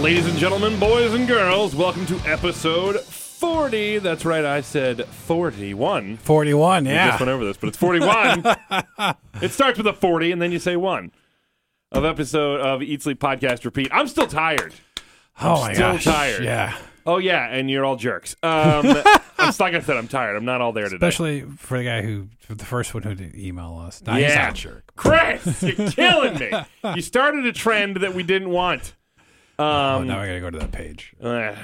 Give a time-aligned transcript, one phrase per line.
[0.00, 3.98] Ladies and gentlemen, boys and girls, welcome to episode 40.
[3.98, 6.16] That's right, I said 41.
[6.16, 7.08] 41, We yeah.
[7.08, 8.44] just went over this, but it's 41.
[9.42, 11.12] it starts with a 40, and then you say one.
[11.92, 13.88] Of episode of Eat Sleep Podcast Repeat.
[13.92, 14.72] I'm still tired.
[15.40, 16.04] oh my still gosh.
[16.04, 16.44] tired.
[16.44, 16.76] Yeah.
[17.04, 18.36] Oh, yeah, and you're all jerks.
[18.42, 18.86] Um,
[19.40, 20.36] it's like I said, I'm tired.
[20.36, 20.96] I'm not all there today.
[20.96, 24.02] Especially for the guy who, for the first one who did email us.
[24.02, 24.42] Nah, he's Yeah.
[24.46, 24.92] not a jerk.
[24.96, 26.50] Chris, you're killing me.
[26.94, 28.94] You started a trend that we didn't want.
[29.60, 31.14] Oh, Um, now I got to go to that page.
[31.22, 31.54] Uh,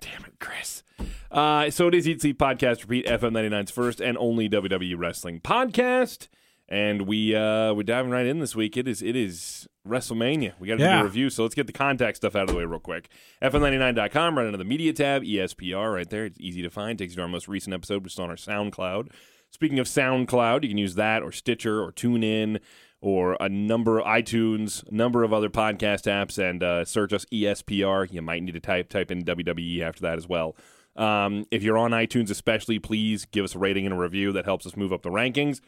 [0.00, 0.82] damn it, Chris.
[1.30, 5.40] Uh, so it is Eat Sleep Podcast Repeat FM 99's first and only WWE wrestling
[5.40, 6.28] podcast,
[6.68, 8.76] and we uh, we're diving right in this week.
[8.76, 10.52] It is it is WrestleMania.
[10.58, 12.54] We got to do a review, so let's get the contact stuff out of the
[12.56, 13.08] way real quick.
[13.42, 16.24] FM99.com, right under the media tab, ESPR, right there.
[16.24, 16.98] It's easy to find.
[16.98, 19.08] Takes you to our most recent episode, which is on our SoundCloud.
[19.50, 22.60] Speaking of SoundCloud, you can use that or Stitcher or TuneIn
[23.00, 27.24] or a number of iTunes, a number of other podcast apps, and uh, search us
[27.32, 28.12] ESPR.
[28.12, 30.56] You might need to type type in WWE after that as well.
[30.96, 34.32] Um, if you're on iTunes, especially, please give us a rating and a review.
[34.32, 35.60] That helps us move up the rankings.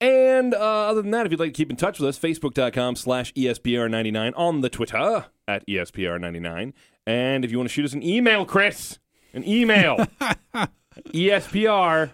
[0.00, 2.96] And uh, other than that, if you'd like to keep in touch with us, facebook.com
[2.96, 6.72] slash E ESPR99 on the Twitter at E ESPR99.
[7.06, 8.98] And if you want to shoot us an email, Chris,
[9.32, 10.06] an email,
[11.08, 12.10] ESPR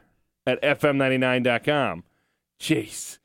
[0.46, 2.04] at FM99.com.
[2.60, 3.18] Jeez.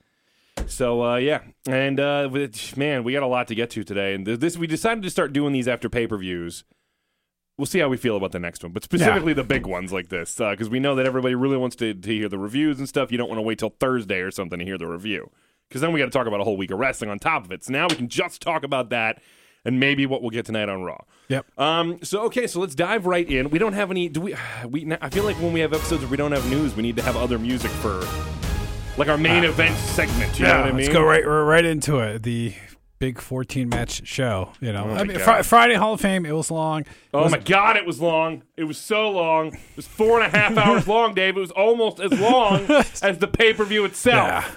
[0.69, 4.13] So uh, yeah, and uh, with- man, we got a lot to get to today,
[4.13, 6.63] and this we decided to start doing these after pay per views.
[7.57, 10.07] We'll see how we feel about the next one, but specifically the big ones like
[10.07, 13.11] this, because we know that everybody really wants to, to hear the reviews and stuff.
[13.11, 15.29] You don't want to wait till Thursday or something to hear the review,
[15.67, 17.51] because then we got to talk about a whole week of wrestling on top of
[17.51, 17.65] it.
[17.65, 19.21] So now we can just talk about that
[19.65, 20.99] and maybe what we'll get tonight on Raw.
[21.27, 21.45] Yep.
[21.59, 21.99] Um.
[22.01, 22.47] So okay.
[22.47, 23.49] So let's dive right in.
[23.49, 24.07] We don't have any.
[24.07, 24.35] Do we?
[24.65, 24.89] We.
[25.01, 27.01] I feel like when we have episodes where we don't have news, we need to
[27.01, 27.99] have other music for,
[28.99, 29.49] like our main ah.
[29.49, 30.37] event segment.
[30.39, 30.75] You know what I mean?
[30.77, 32.21] let's go right, right into it.
[32.23, 32.53] The
[32.99, 34.51] big 14 match show.
[34.59, 35.17] You know, Oh I mean.
[35.17, 36.81] Fri- Friday Hall of Fame, it was long.
[36.81, 37.77] It Oh was- my God!
[37.77, 38.43] It was long.
[38.57, 39.47] It was so long.
[39.53, 41.37] It was four and a half hours long, Dave.
[41.37, 42.65] It was almost as long
[43.01, 44.27] as the pay per view itself.
[44.27, 44.51] Yeah.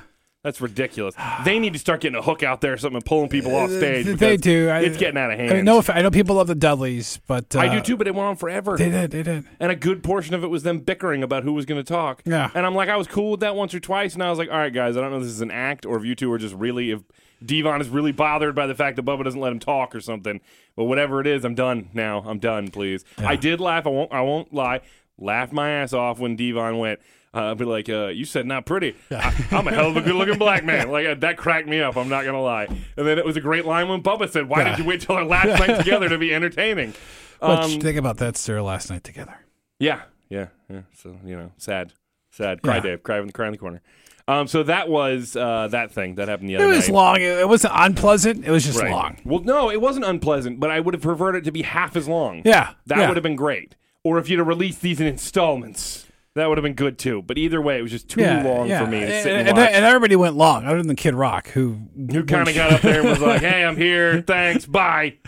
[0.44, 1.14] That's ridiculous.
[1.44, 3.70] They need to start getting a hook out there or something and pulling people off
[3.70, 4.06] stage.
[4.06, 4.68] They do.
[4.70, 5.52] I- it's getting out of hand.
[5.52, 8.08] I mean, no, I know people love the Dudleys, but uh, I do too, but
[8.08, 8.76] it went on forever.
[8.76, 9.12] They did.
[9.12, 9.44] They did.
[9.60, 12.22] and a good portion of it was them bickering about who was going to talk.
[12.24, 12.50] Yeah.
[12.54, 14.50] And I'm like, I was cool with that once or twice, and I was like,
[14.50, 16.32] all right, guys, I don't know if this is an act or if you two
[16.32, 17.02] are just really, if
[17.44, 20.40] Devon is really bothered by the fact that Bubba doesn't let him talk or something.
[20.74, 22.24] But whatever it is, I'm done now.
[22.26, 23.04] I'm done, please.
[23.18, 23.86] I did laugh.
[23.86, 24.12] I won't.
[24.12, 24.80] I won't lie.
[25.18, 26.98] Laughed my ass off when Devon went.
[27.34, 28.94] Uh, I'd be like, uh, you said not pretty.
[29.10, 30.88] I, I'm a hell of a good looking black man.
[30.92, 31.96] Like uh, that cracked me up.
[31.96, 32.64] I'm not gonna lie.
[32.66, 35.14] And then it was a great line when Bubba said, "Why did you wait till
[35.16, 36.92] our last night together to be entertaining?"
[37.38, 38.60] What Um, you think about that, sir?
[38.60, 39.34] Last night together.
[39.78, 40.82] yeah, yeah, yeah.
[40.94, 41.92] So you know, sad,
[42.30, 42.60] sad.
[42.62, 42.80] Cry, Yeah.
[42.82, 43.02] Dave.
[43.02, 43.80] Cry in the cry in the corner.
[44.28, 46.72] Um, so that was uh, that thing that happened the other day.
[46.72, 46.94] It was night.
[46.94, 47.16] long.
[47.16, 48.44] It, it wasn't unpleasant.
[48.44, 48.90] It was just Right.
[48.90, 49.16] long.
[49.24, 52.06] Well, no, it wasn't unpleasant, but I would have preferred it to be half as
[52.06, 52.42] long.
[52.44, 53.08] Yeah, that yeah.
[53.08, 53.74] would have been great.
[54.04, 57.22] Or if you'd have released these in installments, that would have been good too.
[57.22, 58.84] But either way, it was just too yeah, long yeah.
[58.84, 59.70] for me to and, sit and, and, watch.
[59.72, 63.00] and everybody went long, other than Kid Rock, who who kind of got up there
[63.00, 64.22] and was like, "Hey, I'm here.
[64.22, 64.66] Thanks.
[64.66, 65.18] Bye."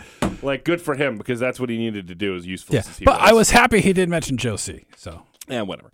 [0.41, 2.35] Like, good for him because that's what he needed to do.
[2.35, 4.85] As useful Yeah, as he but I was happy he did mention Josie.
[4.95, 5.91] So Yeah, whatever.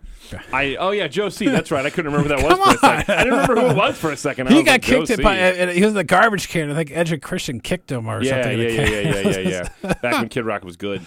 [0.52, 1.48] I oh yeah, Joe C.
[1.48, 1.84] That's right.
[1.84, 3.14] I couldn't remember who that was Come for a second.
[3.14, 4.48] I didn't remember who it was for a second.
[4.48, 5.22] I he was got like, Joe kicked it C.
[5.22, 5.40] by.
[5.40, 6.70] Uh, he was in the garbage can.
[6.70, 8.58] I think Edge and Christian kicked him or yeah, something.
[8.58, 9.92] yeah, yeah, yeah, yeah, yeah, yeah.
[10.02, 11.02] Back when Kid Rock was good.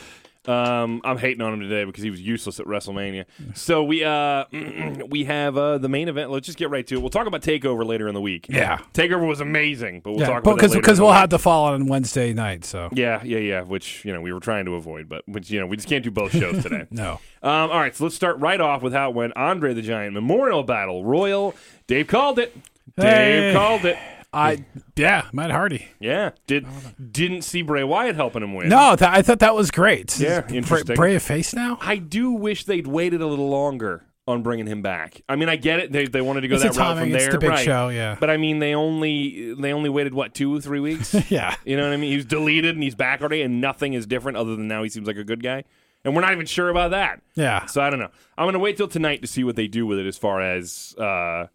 [0.48, 3.26] Um, I'm hating on him today because he was useless at WrestleMania.
[3.56, 4.46] So we uh
[5.10, 6.32] we have uh the main event.
[6.32, 7.00] Let's just get right to it.
[7.00, 8.46] We'll talk about Takeover later in the week.
[8.50, 8.80] Yeah.
[8.94, 11.88] Takeover was amazing, but we'll Yeah, talk about because because we'll have to fall on
[11.88, 12.66] Wednesday night.
[12.66, 13.62] So Yeah, yeah, yeah.
[13.62, 16.04] Which you know we were trying to avoid, but which you know we just can't
[16.04, 16.86] do both shows today.
[16.92, 17.20] no.
[17.42, 19.36] Um, all right, so let's start right off with how it went.
[19.38, 21.56] Andre the Giant Memorial Battle Royal.
[21.88, 22.56] Dave called it.
[22.98, 23.54] Dave Hey.
[23.54, 23.98] called it.
[24.36, 24.66] I
[24.96, 25.88] yeah, Matt Hardy.
[26.00, 26.66] Yeah, did
[27.12, 28.70] didn't see Bray Wyatt helping him win.
[28.70, 30.20] No, th- I thought that was great.
[30.20, 30.96] Yeah, interesting.
[30.96, 31.78] Bray a face now?
[31.82, 35.22] I do wish they'd waited a little longer on bringing him back.
[35.30, 37.24] I mean, I get it; they, they wanted to go It's that route from it's
[37.24, 37.64] there, the big right?
[37.64, 38.18] show, yeah.
[38.20, 41.16] But I mean, they only they only waited what two or three weeks.
[41.32, 41.56] Yeah.
[41.64, 42.12] you know what I mean?
[42.12, 45.08] He's deleted and he's back already, and nothing is different other than now he seems
[45.08, 45.64] like a good guy,
[46.04, 47.22] and we're not even sure about that.
[47.36, 47.66] Yeah.
[47.68, 48.10] So I don't know.
[48.38, 50.94] I'm gonna wait till tonight to see what they do with it as far as.
[50.98, 51.48] Uh,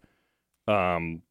[0.67, 1.21] um,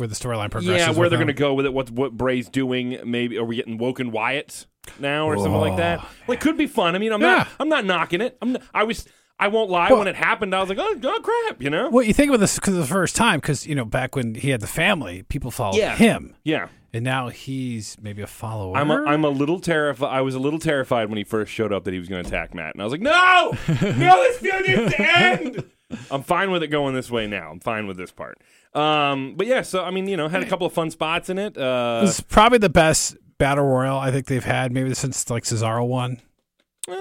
[0.00, 0.86] Where the storyline progresses.
[0.86, 1.72] yeah, where they're going to go with it.
[1.72, 2.98] What what Bray's doing?
[3.04, 4.66] Maybe are we getting Woken Wyatt
[4.98, 6.04] now or something like that?
[6.28, 6.96] It could be fun.
[6.96, 7.28] I mean, I'm Yeah.
[7.28, 8.36] not I'm not knocking it.
[8.42, 9.06] I'm not, I was
[9.38, 9.88] I won't lie.
[9.90, 11.88] Well- when it happened, I was like, oh, oh crap, you know?
[11.90, 14.50] Well, you think about this because the first time, because you know, back when he
[14.50, 15.96] had the family, people followed Yeah.
[15.96, 16.68] him, Yeah.
[16.92, 18.76] and now he's maybe a follower.
[18.76, 20.08] I'm a, I'm a little terrified.
[20.14, 22.28] I was a little terrified when he first showed up that he was going to
[22.28, 25.64] attack Matt, and I was like, "No, no, this feud needs to end."
[26.10, 27.50] I'm fine with it going this way now.
[27.50, 28.38] I'm fine with this part.
[28.74, 31.38] Um, but yeah, so I mean, you know, had a couple of fun spots in
[31.38, 31.56] it.
[31.58, 35.44] Uh, This is probably the best battle royal I think they've had maybe since like
[35.44, 36.20] Cesaro won.
[36.88, 36.94] Uh,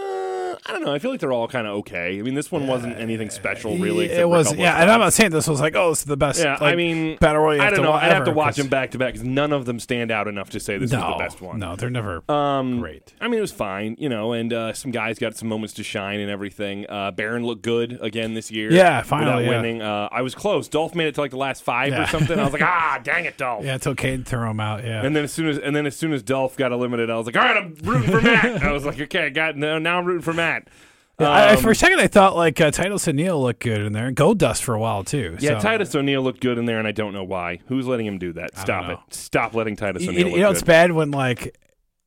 [0.65, 0.93] I don't know.
[0.93, 2.19] I feel like they're all kind of okay.
[2.19, 4.09] I mean, this one wasn't anything special, really.
[4.09, 6.39] It was yeah, and I'm not saying this was like oh, it's the best.
[6.39, 7.57] Yeah, I mean, battle royal.
[7.57, 7.93] you I don't know.
[7.93, 10.49] I'd have to watch them back to back because none of them stand out enough
[10.51, 11.59] to say this no, is the best one.
[11.59, 13.13] No, they're never Um, great.
[13.19, 15.83] I mean, it was fine, you know, and uh, some guys got some moments to
[15.83, 16.85] shine and everything.
[16.89, 18.71] Uh, Baron looked good again this year.
[18.71, 19.49] Yeah, finally, yeah.
[19.49, 19.81] winning.
[19.81, 20.67] Uh, I was close.
[20.67, 22.37] Dolph made it to like the last five or something.
[22.37, 23.65] I was like, ah, dang it, Dolph.
[23.65, 24.83] Yeah, it's okay to throw him out.
[24.83, 27.15] Yeah, And then as soon as and then as soon as Dolph got eliminated, I
[27.17, 28.63] was like, all right, I'm rooting for Matt.
[28.63, 30.48] I was like, okay, I got no, now I'm rooting for Matt.
[31.19, 34.07] I, Um, for a second I thought like uh, Titus O'Neil looked good in there,
[34.07, 35.35] and Goldust for a while too.
[35.39, 35.67] yeah, so.
[35.67, 37.59] Titus O'Neil looked good in there, and I don't know why.
[37.67, 38.57] Who's letting him do that?
[38.57, 39.13] Stop it!
[39.13, 41.57] Stop letting Titus You, O'Neil you look know, it's bad when like.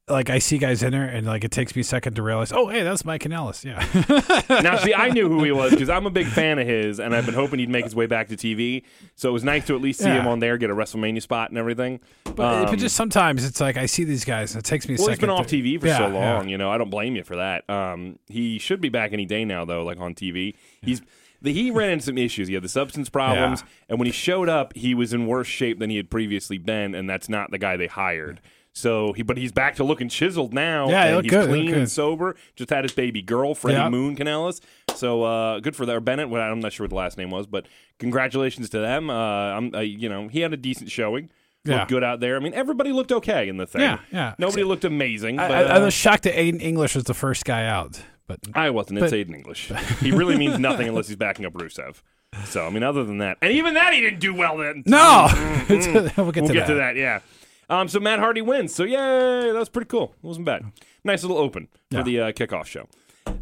[0.08, 2.50] Like I see guys in there, and like it takes me a second to realize,
[2.52, 3.64] oh, hey, that's Mike Kanellis.
[3.64, 6.98] Yeah, now, see, I knew who he was because I'm a big fan of his,
[6.98, 8.82] and I've been hoping he'd make his way back to TV.
[9.14, 10.22] So it was nice to at least see Yeah.
[10.22, 12.00] him on there, get a WrestleMania spot and everything.
[12.24, 14.94] but, Um, but just sometimes it's like I see these guys, and it takes me
[14.94, 15.28] a well, he's second.
[15.28, 16.34] been off TV for Yeah, so yeah.
[16.36, 16.48] long.
[16.48, 17.70] You know, I don't blame you for that.
[17.70, 20.56] Um, he should be back any day now, though, like on TV.
[20.82, 21.00] He's
[21.40, 22.48] the, he ran into some issues.
[22.48, 23.66] He had the substance problems, Yeah.
[23.90, 26.92] and when he showed up, he was in worse shape than he had previously been,
[26.96, 28.40] and that's not the guy they hired.
[28.74, 30.88] So he, but he's back to looking chiseled now.
[30.88, 32.36] Yeah, and he's good, clean and sober.
[32.56, 33.88] Just had his baby girl, Freddie Yeah.
[33.90, 34.60] Moon Kanellis.
[34.94, 36.30] So uh, good for their Bennett.
[36.30, 37.66] Well, I'm not sure what the last name was, but
[37.98, 39.10] congratulations to them.
[39.10, 41.30] Uh, I'm, uh, you know, he had a decent showing.
[41.64, 41.76] Yeah.
[41.80, 42.36] Looked good out there.
[42.36, 43.82] I mean, everybody looked okay in the thing.
[43.82, 44.34] Yeah, yeah.
[44.38, 45.38] Nobody looked amazing.
[45.38, 48.02] I, but, I, I uh, was shocked that Aiden English was the first guy out,
[48.26, 48.98] but I wasn't.
[48.98, 49.70] It's But- Aiden English.
[50.00, 52.02] He really means nothing unless he's backing up Rusev.
[52.46, 54.56] So I mean, other than that, and even that he didn't do well.
[54.56, 55.28] Then no,
[55.68, 56.22] we'll get, Mm-hmm.
[56.22, 56.66] we'll to, get that.
[56.66, 56.96] to that.
[56.96, 57.20] Yeah.
[57.70, 57.88] Um.
[57.88, 58.74] So Matt Hardy wins.
[58.74, 60.14] So yay, that was pretty cool.
[60.22, 60.64] It wasn't bad.
[61.04, 62.02] Nice little open for Yeah.
[62.02, 62.88] the uh, kickoff show.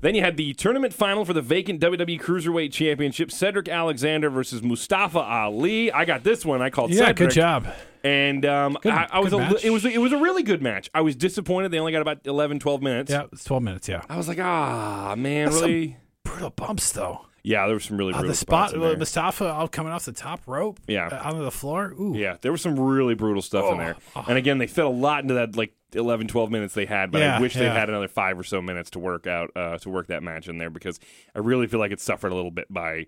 [0.03, 4.63] Then you had the tournament final for the vacant WWE Cruiserweight Championship: Cedric Alexander versus
[4.63, 5.91] Mustafa Ali.
[5.93, 6.63] I got this one.
[6.63, 6.91] I called.
[6.91, 7.17] Yeah, Cedric.
[7.17, 7.67] good job.
[8.03, 10.89] And um, Good- I, I was a, it was it was a really good match.
[10.95, 13.11] I was disappointed they only got about 11, 12 minutes.
[13.11, 13.89] Yeah, it's twelve minutes.
[13.89, 15.97] Yeah, I was like, ah, man, That's really?
[16.25, 17.27] brutal bumps though.
[17.43, 18.81] Yeah, there were some really Uh, the spot in.
[18.99, 21.09] Mustafa out coming off the top rope, Yeah.
[21.09, 21.95] uh, onto the floor.
[21.99, 23.79] Ooh, Yeah, there was some really brutal stuff in Oh.
[23.79, 23.97] there.
[24.29, 27.21] And again, they fit a lot into that like 11, 12 minutes they had, but
[27.23, 27.73] I Yeah, wish they yeah.
[27.75, 30.59] had another five or so minutes to work out uh, to work that match in
[30.59, 31.01] there because
[31.35, 33.07] I really feel like it suffered a little bit by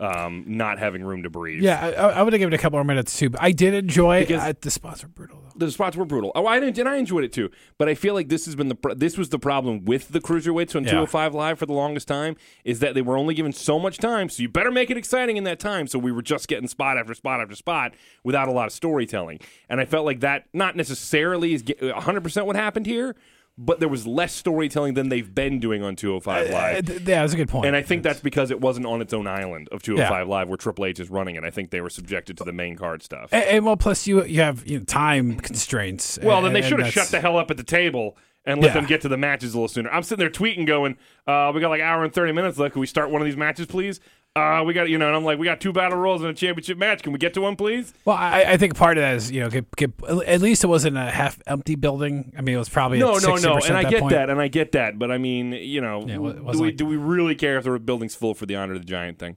[0.00, 1.62] um, not having room to breathe.
[1.62, 1.84] yeah.
[1.86, 1.90] I,
[2.20, 3.30] I would have given it a couple more minutes too.
[3.30, 4.20] But I did enjoy.
[4.20, 5.66] Because- uh, the spots were brutal though.
[5.66, 6.30] the spots were brutal.
[6.36, 7.50] Oh, I didn't, and I enjoyed it too.
[7.78, 10.76] But I feel like this has been the this was the problem with the cruiserweights
[10.76, 10.90] on Yeah.
[10.90, 14.28] 205 Live for the longest time is that they were only given so much time.
[14.28, 15.86] So you better make it exciting in that time.
[15.88, 19.40] So we were just getting spot after spot after spot without a lot of storytelling.
[19.68, 23.16] And I felt like that not necessarily is ge- 100 percent what happened here,
[23.60, 26.86] but there was less storytelling than they've been doing on 205 Uh, Live.
[26.86, 27.66] th- yeah, that's a good point.
[27.66, 30.32] And I think that's because it wasn't on its own island of 205 Yeah.
[30.32, 31.42] Live where Triple H is running it.
[31.44, 33.30] I think they were subjected to the main card stuff.
[33.32, 36.18] And, and well, plus you you have you know, time constraints.
[36.22, 38.74] Well, then they should have shut the hell up at the table and let Yeah.
[38.74, 39.90] them get to the matches a little sooner.
[39.90, 40.96] I'm sitting there tweeting, going,
[41.26, 42.72] uh, "We got like hour and thirty minutes left.
[42.74, 44.00] Can we start one of these matches, please?"
[44.38, 46.34] Uh, we got you know, and I'm like, "We got two battle royals in a
[46.34, 47.02] championship match.
[47.02, 49.40] Can we get to one, please?" Well, I, I think part of that is you
[49.40, 49.92] know get, get,
[50.26, 52.32] at least it wasn't a half empty building.
[52.38, 54.12] I mean, it was probably No, no, 60% no, and I that get point.
[54.12, 56.58] that, and I get that, but I mean, you know, Yeah, it wa- it do
[56.60, 58.86] we like- do we really care if the building's full for the honor of the
[58.86, 59.36] giant thing?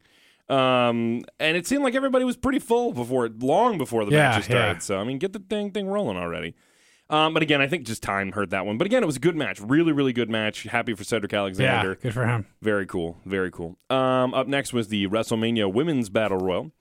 [0.49, 4.45] Um, and it seemed like everybody was pretty full before, long before the Yeah, matches
[4.45, 4.73] started.
[4.73, 4.79] yeah.
[4.79, 6.55] So I mean, get the dang thing rolling already.
[7.11, 8.77] Um, but again, I think just time hurt that one.
[8.77, 10.63] But again, it was a good match, really, really good match.
[10.63, 11.89] Happy for Cedric Alexander.
[11.89, 12.45] Yeah, good for him.
[12.61, 13.17] Very cool.
[13.25, 13.75] Very cool.
[13.89, 16.71] Um, up next was the WrestleMania Women's Battle Royal.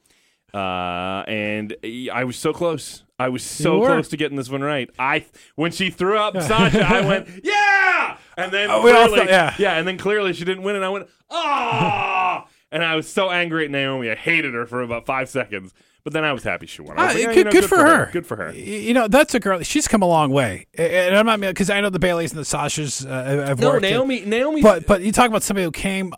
[0.55, 1.77] Uh, and
[2.13, 3.05] I was so close.
[3.19, 4.89] I was so close to getting this one right.
[4.99, 9.75] I when she threw up Sasha, I went, "Yeah!" And then Oh, clearly, thought- yeah.
[9.79, 13.65] and then clearly she didn't win and I went, "Ah!" and I was so angry
[13.67, 14.11] at Naomi.
[14.11, 15.73] I hated her for about 5 seconds.
[16.03, 16.99] But then I was happy she won.
[16.99, 18.11] I was Ah, like, "Yeah, good, you know, good, for her.
[18.13, 18.53] Good for her.
[18.53, 19.61] You know, that's a girl.
[19.63, 22.43] She's come a long way, and I'm not because I know the Bayleys and the
[22.43, 23.85] Sashas uh, have No, worked.
[23.85, 23.91] it.
[23.91, 26.13] Naomi Naomi but but you talk about somebody who came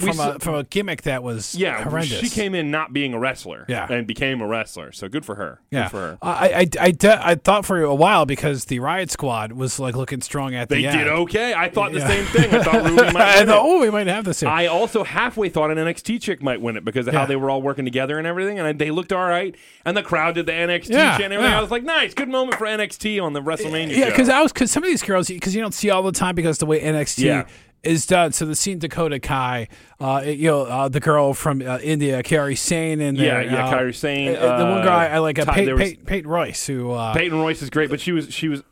[0.00, 2.20] We from a from a gimmick that was yeah, horrendous.
[2.20, 3.86] she came in not being a wrestler Yeah.
[3.90, 4.92] and became a wrestler.
[4.92, 5.60] So good for her.
[5.70, 6.18] Yeah, Good for her.
[6.22, 9.94] I, I, I, de- I thought for a while because the Riot Squad was like
[9.96, 10.98] looking strong at They the end.
[11.00, 11.54] They did okay.
[11.54, 12.08] I thought the Yeah.
[12.08, 12.54] same thing.
[12.54, 13.68] I thought Ruby might I thought, it.
[13.70, 14.48] oh, we might have this here.
[14.48, 17.50] I also halfway thought an NXT chick might win it because of how they were
[17.50, 19.54] all working together and everything, and they looked all right.
[19.84, 21.52] And the crowd did the NXT Yeah, chant and everything.
[21.52, 21.58] yeah.
[21.58, 24.52] I was like, nice, good moment for NXT on the WrestleMania yeah, because I was
[24.52, 26.80] because some of these girls because you don't see all the time because the way
[26.80, 27.46] NXT Yeah.
[27.84, 28.32] Is done.
[28.32, 29.68] So the scene Dakota Kai,
[30.00, 33.72] uh, you know, uh, the girl from uh, India, Kairi Sane, in yeah, yeah, uh,
[33.72, 34.34] Kairi Sane.
[34.34, 36.90] uh, the one guy I, I like, uh, Ty- Pey- was- Pey- Peyton Royce, who
[36.90, 38.62] uh, Peyton Royce is great, but she was she was,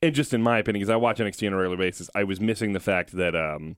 [0.00, 2.40] and just in my opinion, because I watch NXT on a regular basis, I was
[2.40, 3.76] missing the fact that um,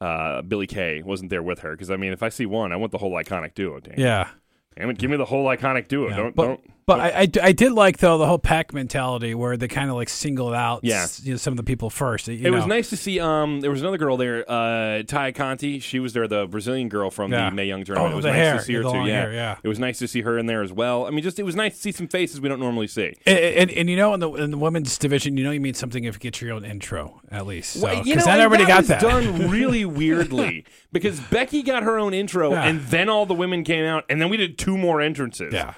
[0.00, 1.70] uh, Billy Kay wasn't there with her.
[1.72, 3.78] Because I mean, if I see one, I want the whole iconic duo.
[3.78, 4.28] Damn, yeah.
[4.76, 6.10] damn it, give me the whole iconic duo.
[6.10, 9.34] Yeah, Don't but- don't But I, I, I did like though the whole pack mentality
[9.34, 11.02] where they kind of like singled out Yeah.
[11.04, 12.26] s- you know, some of the people first.
[12.28, 13.20] you It was nice to see.
[13.20, 15.80] Um, there was another girl there, uh, Ty Conti.
[15.80, 17.50] She was there, the Brazilian girl from Yeah.
[17.50, 18.10] the Mae Young tournament.
[18.10, 18.56] Oh, it was the nice hair.
[18.56, 18.96] to see her The too.
[18.96, 19.20] long Yeah.
[19.20, 19.56] hair, yeah.
[19.62, 21.06] it was nice to see her in there as well.
[21.06, 23.12] I mean, just it was nice to see some faces we don't normally see.
[23.26, 25.74] And, and, and you know, in the in the women's division, you know, you mean
[25.74, 27.74] something if you get your own intro at least.
[27.74, 29.00] So, Well, you know, not everybody that got was that.
[29.02, 32.66] done really weirdly because Becky got her own intro, Yeah.
[32.66, 35.52] and then all the women came out, and then we did two more entrances.
[35.52, 35.74] yeah.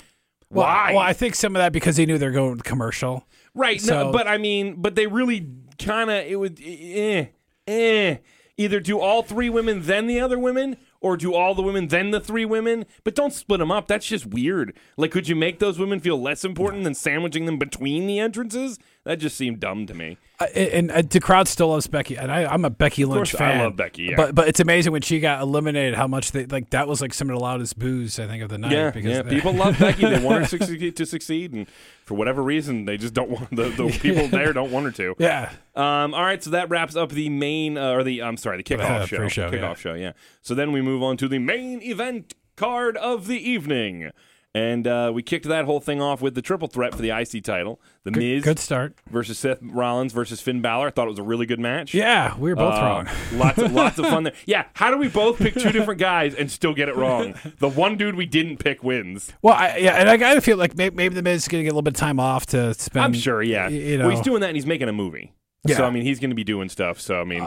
[0.50, 0.90] Well, Why?
[0.92, 3.26] well, I think some of that because they knew they're going commercial.
[3.54, 3.80] Right.
[3.80, 5.47] So- no, but I mean, but they really
[5.78, 7.26] kind of it would eh
[7.66, 8.16] eh
[8.57, 12.11] either do all three women then the other women or do all the women then
[12.11, 13.87] the three women, but don't split them up.
[13.87, 14.76] That's just weird.
[14.97, 18.78] Like could you make those women feel less important than sandwiching them between the entrances?
[19.07, 20.19] That just seemed dumb to me.
[20.38, 23.35] Uh, and uh, the crowd still loves Becky, and I, I'm a Becky Lynch course
[23.35, 23.59] I fan.
[23.64, 24.16] love Becky, yeah.
[24.16, 26.69] But but it's amazing when she got eliminated how much they like.
[26.71, 28.73] That was like some of the loudest boos I think of the night.
[28.73, 29.23] Yeah, because yeah.
[29.23, 30.02] they- People love Becky.
[30.04, 31.66] They want her to succeed, to succeed, and
[32.04, 35.14] for whatever reason, they just don't want the, the people there don't want her to.
[35.19, 35.50] yeah.
[35.75, 38.64] Um, all right, so that wraps up the main, uh, or the I'm sorry, the
[38.64, 39.16] kickoff Uh, show.
[39.16, 39.75] pre-show, kickoff yeah.
[39.75, 40.12] show, yeah.
[40.42, 44.11] So then we move on to the main event card of the evening,
[44.54, 47.45] and uh, we kicked that whole thing off with the triple threat for the IC
[47.45, 48.95] title: the Good, Miz good start.
[49.09, 50.88] versus Seth Rollins versus Finn Balor.
[50.88, 51.95] I thought it was a really good match.
[51.95, 53.09] Yeah, we were both Uh, wrong.
[53.33, 54.35] lots of lots of fun there.
[54.47, 57.35] Yeah, how do we both pick two different guys and still get it wrong?
[57.59, 59.33] The one dude we didn't pick wins.
[59.42, 61.61] Well, I, yeah, and I kind of feel like maybe, maybe the Miz is going
[61.61, 63.04] to get a little bit of time off to spend.
[63.04, 63.69] I'm sure, yeah.
[63.69, 65.33] You know, well, he's doing that and he's making a movie.
[65.64, 65.76] Yeah.
[65.76, 66.99] So I mean, he's going to be doing stuff.
[67.00, 67.47] So I mean,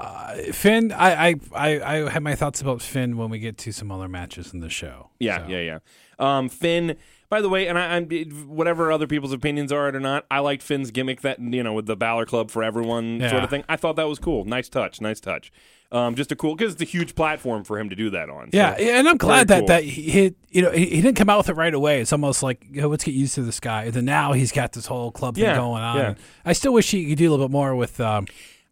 [0.54, 0.92] Finn.
[0.92, 4.08] I, I I I have my thoughts about Finn when we get to some other
[4.08, 5.10] matches in the show.
[5.20, 5.52] Yeah, So.
[5.52, 5.80] yeah, yeah.
[6.20, 6.96] Um, Finn.
[7.30, 8.08] By the way, and I, I'm
[8.48, 11.74] whatever other people's opinions are it or not, I liked Finn's gimmick that you know
[11.74, 13.64] with the Balor Club for everyone sort of thing.
[13.68, 14.46] I thought that was cool.
[14.46, 15.02] Nice touch.
[15.02, 15.52] Nice touch.
[15.92, 18.52] Um, just a cool because it's a huge platform for him to do that on.
[18.52, 19.68] So- Yeah, and I'm glad that cool.
[19.68, 22.02] that he, you know he, he didn't come out with it right away.
[22.02, 23.86] It's almost like you know, let's get used to this guy.
[23.86, 25.98] And then now he's got this whole club thing Yeah, going on.
[25.98, 26.14] yeah.
[26.46, 28.28] I still wish he could do a little bit more with um,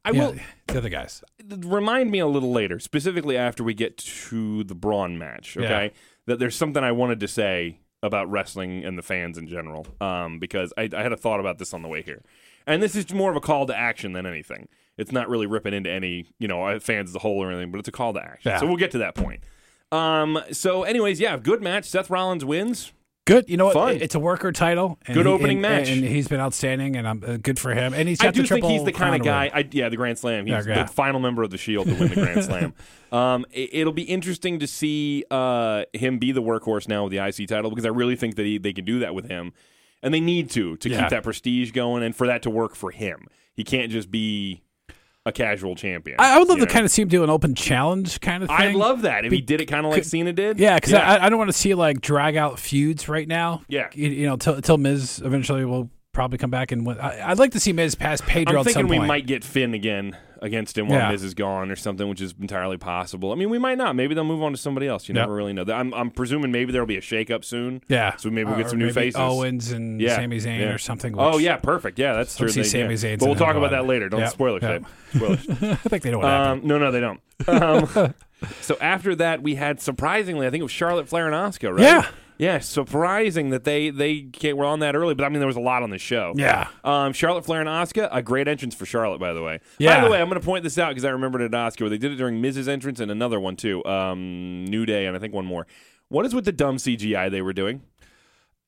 [0.06, 1.24] I you know, will the other guys.
[1.50, 5.58] remind me a little later, specifically after we get to the Braun match.
[5.58, 5.90] Okay, Yeah.
[6.28, 10.40] That there's something I wanted to say about wrestling and the fans in general, um,
[10.40, 12.24] because I, I had a thought about this on the way here,
[12.66, 14.68] and this is more of a call to action than anything.
[14.98, 17.72] It's not really ripping into any you know uh, fans as a whole or anything,
[17.72, 18.51] but it's a call to action.
[18.51, 18.60] Yeah.
[18.60, 19.42] So we'll get to that point.
[19.92, 21.86] Um, so, anyways, yeah, good match.
[21.86, 22.94] Seth Rollins wins.
[23.25, 23.74] Good, you know what?
[23.75, 23.98] Fun.
[24.01, 24.98] It's a worker title.
[25.06, 25.90] And Good he- opening and- match.
[25.90, 27.94] and he's been outstanding, and I'm uh, good for him.
[27.94, 29.51] And he's got I do the think he's the kind of guy.
[29.54, 30.48] I, yeah, the Grand Slam.
[30.48, 32.74] He's Yeah, the final member of the Shield to win the Grand Slam.
[33.12, 37.18] Um, it, it'll be interesting to see uh, him be the workhorse now with the
[37.18, 39.51] IC title because I really think that he, they can do that with him,
[40.01, 41.01] and they need to to Yeah.
[41.01, 43.28] keep that prestige going and for that to work for him.
[43.54, 44.62] He can't just be
[45.25, 46.18] a casual champion.
[46.20, 46.72] I, I would love to know?
[46.72, 48.58] kind of see him do an open challenge kind of thing.
[48.58, 50.60] I'd love that if he did it kind of like Cena did.
[50.60, 53.62] Yeah, because I, I don't want to see like drag out feuds right now.
[53.68, 53.90] Yeah.
[53.94, 57.00] you, you know, till, till Miz eventually will probably come back and win.
[57.00, 59.08] I, I'd like to see Miz pass Pedro I'm at some thinking we point.
[59.08, 61.12] might get Finn again against him while Yeah.
[61.12, 63.32] Miz is gone or something, which is entirely possible.
[63.32, 63.96] I mean, we might not.
[63.96, 65.08] Maybe they'll move on to somebody else.
[65.08, 65.22] You Yep.
[65.24, 65.64] never really know.
[65.72, 67.82] I'm, I'm presuming maybe there'll be a shakeup soon.
[67.88, 69.20] Yeah, So maybe we'll get Or some new faces.
[69.20, 70.74] Owens and Yeah, Sami Zayn yeah.
[70.74, 71.14] or something.
[71.18, 72.00] Oh yeah, perfect.
[72.00, 72.50] Yeah, that's true.
[72.50, 73.16] See Sami yeah.
[73.18, 74.10] But we'll talk about that later.
[74.10, 74.64] Don't Yep, spoil it.
[74.64, 74.84] yep.
[75.16, 75.48] Spoilers.
[75.50, 77.20] I think they know what um, no, no, they don't.
[77.48, 78.14] Um,
[78.62, 81.82] so after that, we had surprisingly, I think it was Charlotte Flair and Asuka, right?
[81.82, 82.08] Yeah.
[82.42, 85.62] Yeah, surprising that they they were on that early, but I mean there was a
[85.62, 86.34] lot on the show.
[86.36, 86.70] Yeah.
[86.84, 89.60] Um, Charlotte Flair and Asuka, a great entrance for Charlotte, by the way.
[89.78, 90.00] Yeah.
[90.00, 91.82] By the way, I'm going to point this out because I remembered it at Asuka.
[91.82, 93.86] where they did it during Miz's entrance and another one too.
[93.86, 95.68] Um, New Day and I think one more.
[96.10, 97.84] What is with the dumb CGI they were doing?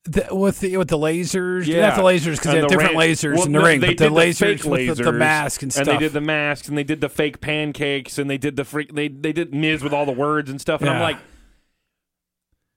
[0.04, 1.88] The, with the with the lasers, Yeah.
[1.88, 3.80] not the lasers because they have the different ran- lasers well, in the no, ring,
[3.80, 5.86] but the did lasers fake with the, the mask and stuff.
[5.86, 8.94] they did the masks and they did the fake pancakes and they did the freak
[8.94, 11.18] they they did Miz with all the words and stuff and I'm like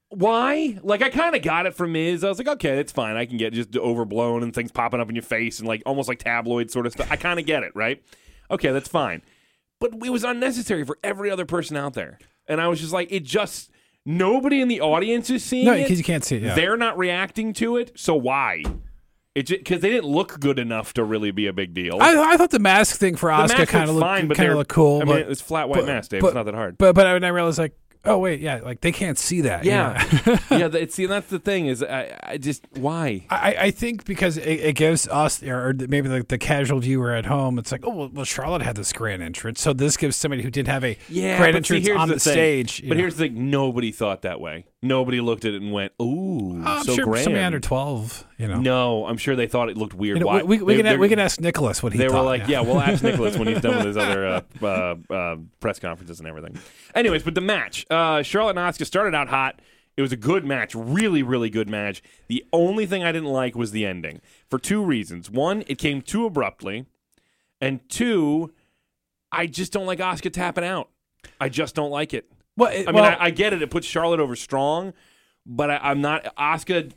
[0.10, 0.78] why?
[0.84, 2.24] Like I kind of got it from Miz.
[2.24, 3.18] I was like, okay, it's fine.
[3.18, 6.08] I can get just overblown and things popping up in your face and like almost
[6.08, 7.08] like tabloid sort of stuff.
[7.12, 8.02] I kind of get it, right?
[8.50, 9.22] Okay, that's fine.
[9.80, 12.18] But it was unnecessary for every other person out there.
[12.48, 13.70] And I was just like, it just
[14.06, 15.84] nobody in the audience is seeing no, it.
[15.84, 16.44] because you can't see it.
[16.44, 16.56] Yeah.
[16.56, 18.64] They're not reacting to it, so why?
[19.36, 22.00] It because they didn't look good enough to really be a big deal.
[22.02, 24.38] I, I thought the mask thing for Asuka mask kind of looked looked fine, but
[24.38, 25.02] kind they're of looked cool.
[25.02, 26.22] I mean, but, it's flat white but- mask, Dave.
[26.22, 26.78] but- it's not that hard.
[26.80, 29.64] but but I, I realized like, oh wait, yeah, like they can't see that.
[29.64, 30.86] you yeah, yeah.
[30.90, 33.26] See, that's the thing is, I, I just why?
[33.30, 37.26] I, I think because it, it gives us, or maybe the, the casual viewer at
[37.26, 40.50] home, it's like, oh, well, Charlotte had this grand entrance, so this gives somebody who
[40.52, 42.82] didn't have a Yeah, grand see, entrance here's on the the, stage.
[42.88, 43.02] But know.
[43.02, 44.66] here's the thing: nobody thought that way.
[44.82, 48.27] Nobody looked at it and went, "Ooh, Oh, I'm so sure grand." somebody under twelve,
[48.38, 48.60] you know.
[48.60, 50.18] no, I'm sure they thought it looked weird.
[50.18, 50.44] You know, Why?
[50.44, 52.04] we, we, They- can we can ask Nicholas what he thought.
[52.06, 52.20] they thought.
[52.24, 52.62] were like, yeah.
[52.62, 54.42] we'll ask Nicholas when he's done with his other uh,
[55.10, 56.58] uh, uh, press conferences and everything.
[56.96, 59.60] Anyways, but the match, uh, Charlotte and Asuka started out hot,
[59.98, 62.04] It was a good match, really, really good match.
[62.28, 65.30] The only thing I didn't like was the ending for two reasons.
[65.32, 66.86] One, it came too abruptly,
[67.60, 68.54] and two,
[69.32, 70.90] I just don't like Asuka tapping out.
[71.42, 72.30] I just don't like it.
[72.56, 74.94] Well, I mean, I, I get it; it puts Charlotte over strong,
[75.46, 76.92] but I, I'm not Asuka.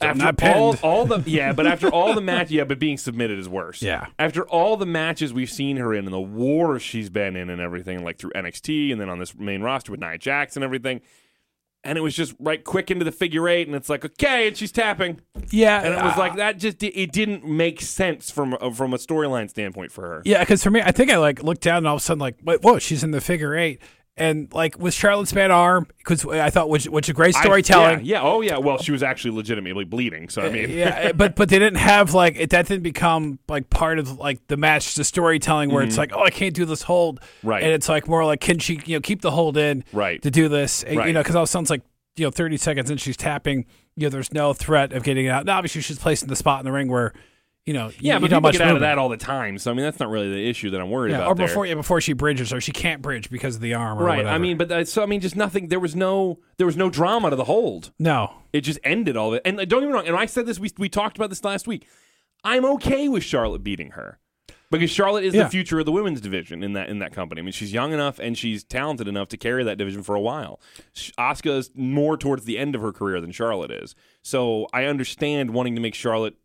[0.00, 3.48] After all, all the yeah, but after all the match, yeah, but being submitted is
[3.48, 3.82] worse.
[3.82, 4.06] Yeah.
[4.18, 7.60] After all the matches we've seen her in and the wars she's been in and
[7.60, 11.00] everything, like through NXT and then on this main roster with Nia Jax and everything,
[11.84, 14.56] and it was just right quick into the figure eight, and it's like okay, and
[14.56, 16.58] she's tapping, yeah, and it was uh, like that.
[16.58, 20.22] Just it didn't make sense from uh, from a storyline standpoint for her.
[20.24, 22.20] Yeah, because for me, I think I like looked down and all of a sudden
[22.20, 23.80] like, wait, whoa, she's in the figure eight,
[24.18, 28.04] and like with Charlotte's bad arm, because I thought which which a great I- storytelling.
[28.04, 28.58] yeah, yeah, oh yeah.
[28.58, 32.14] Well, she was actually legitimately bleeding, so I mean, yeah, but but they didn't have
[32.14, 32.50] like it.
[32.50, 36.22] That didn't become like part of like the match, the storytelling where it's like, oh,
[36.24, 37.48] I can't do this hold, Mm-hmm.
[37.48, 37.62] Right.
[37.62, 40.20] And it's like more like, can she, you know, keep the hold in, Right.
[40.22, 41.82] to do this, And, you know, because all of a sudden it's like,
[42.16, 43.64] you know, thirty seconds and she's tapping,
[43.96, 45.46] you know, there's no threat of getting it out.
[45.46, 47.12] Now, obviously, she's placed in the spot in the ring where,
[47.68, 49.70] you know, yeah, you, but you people get out of that all the time, so
[49.70, 51.28] I mean, that's not really the issue that I'm worried Yeah, about.
[51.28, 54.04] or before yeah, before she bridges or she can't bridge because of the arm or
[54.04, 54.16] right?
[54.16, 54.34] whatever.
[54.34, 55.68] I mean, but that, so I mean, just nothing.
[55.68, 57.92] There was no, there was no drama to the hold.
[57.98, 58.32] no.
[58.52, 59.42] It just ended all of it.
[59.44, 60.06] And uh, don't get me wrong.
[60.08, 60.58] And I said this.
[60.58, 61.86] We we talked about this last week.
[62.42, 64.18] I'm okay with Charlotte beating her
[64.70, 65.44] because Charlotte is Yeah.
[65.44, 67.40] the future of the women's division in that in that company.
[67.40, 70.20] I mean, she's young enough and she's talented enough to carry that division for a
[70.20, 70.60] while.
[71.18, 73.94] Asuka is more towards the end of her career than Charlotte is.
[74.22, 76.36] So I understand wanting to make Charlotte,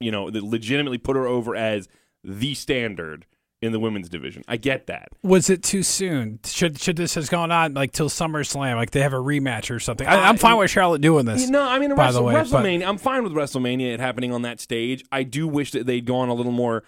[0.00, 1.88] you know, that legitimately put her over as
[2.22, 3.26] the standard
[3.62, 4.42] in the women's division.
[4.46, 5.08] I get that.
[5.22, 6.40] Was it too soon?
[6.44, 8.76] Should should this has gone on like till SummerSlam?
[8.76, 10.06] Like they have a rematch or something?
[10.06, 11.48] I, I'm fine with Charlotte doing this.
[11.48, 12.86] No, I mean by Wrestle, the way, but- WrestleMania.
[12.86, 15.04] I'm fine with WrestleMania it happening on that stage.
[15.10, 16.84] I do wish that they'd gone a little more.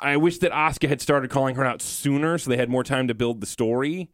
[0.00, 3.08] I wish that Asuka had started calling her out sooner, so they had more time
[3.08, 4.10] to build the story.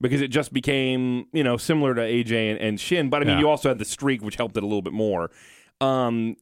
[0.00, 3.34] Because it just became, you know, similar to AJ and, and Shin, but I mean,
[3.34, 3.40] Yeah.
[3.40, 5.30] you also had the streak, which helped it a little bit more.
[5.80, 6.34] Um,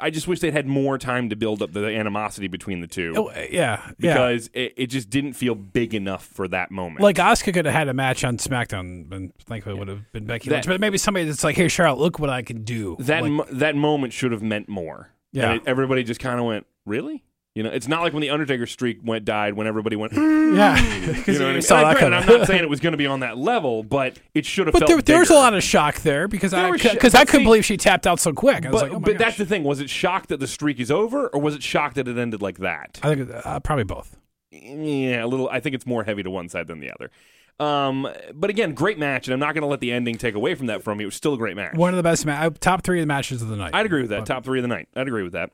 [0.00, 3.12] I just wish they'd had more time to build up the animosity between the two.
[3.16, 4.12] Oh, eh, yeah, yeah.
[4.14, 7.00] because it, it just didn't feel big enough for that moment.
[7.00, 10.26] Like Asuka could have had a match on SmackDown, and thankfully it would have been
[10.26, 10.66] Becky That- Lynch.
[10.66, 13.46] But maybe somebody that's like, "Hey, Charlotte, look what I can do." that Like, mo-
[13.52, 15.10] that moment should have meant more.
[15.32, 15.50] Yeah.
[15.52, 17.24] And it- everybody just kind of went, "Really?"
[17.56, 20.12] You know, it's not like when the Undertaker streak went died when everybody went.
[20.50, 21.62] Yeah, you yeah, know because what I mean?
[21.62, 22.34] saw And I- that granted, coming.
[22.34, 24.72] I'm not saying it was going to be on that level, but it should have
[24.72, 24.88] But felt.
[24.90, 27.24] there, there was a lot of shock there because There I was sh- because I
[27.24, 28.66] couldn't see- believe she tapped out so quick.
[28.66, 29.62] I was But, like, oh but that's the thing.
[29.62, 32.42] Was it shocked that the streak is over, or was it shocked that it ended
[32.42, 32.98] like that?
[33.04, 34.16] I think uh, probably both.
[34.50, 35.48] Yeah, a little.
[35.48, 37.12] I think it's more heavy to one side than the other.
[37.60, 40.54] Um, but again, great match, and I'm not going to let the ending take away
[40.54, 41.04] from that from me.
[41.04, 41.74] It was still a great match.
[41.76, 43.74] One of the best ma- uh, top three of the matches of the night.
[43.74, 44.24] I'd agree with that.
[44.24, 44.88] Top three of the night.
[44.96, 45.50] I'd agree with that.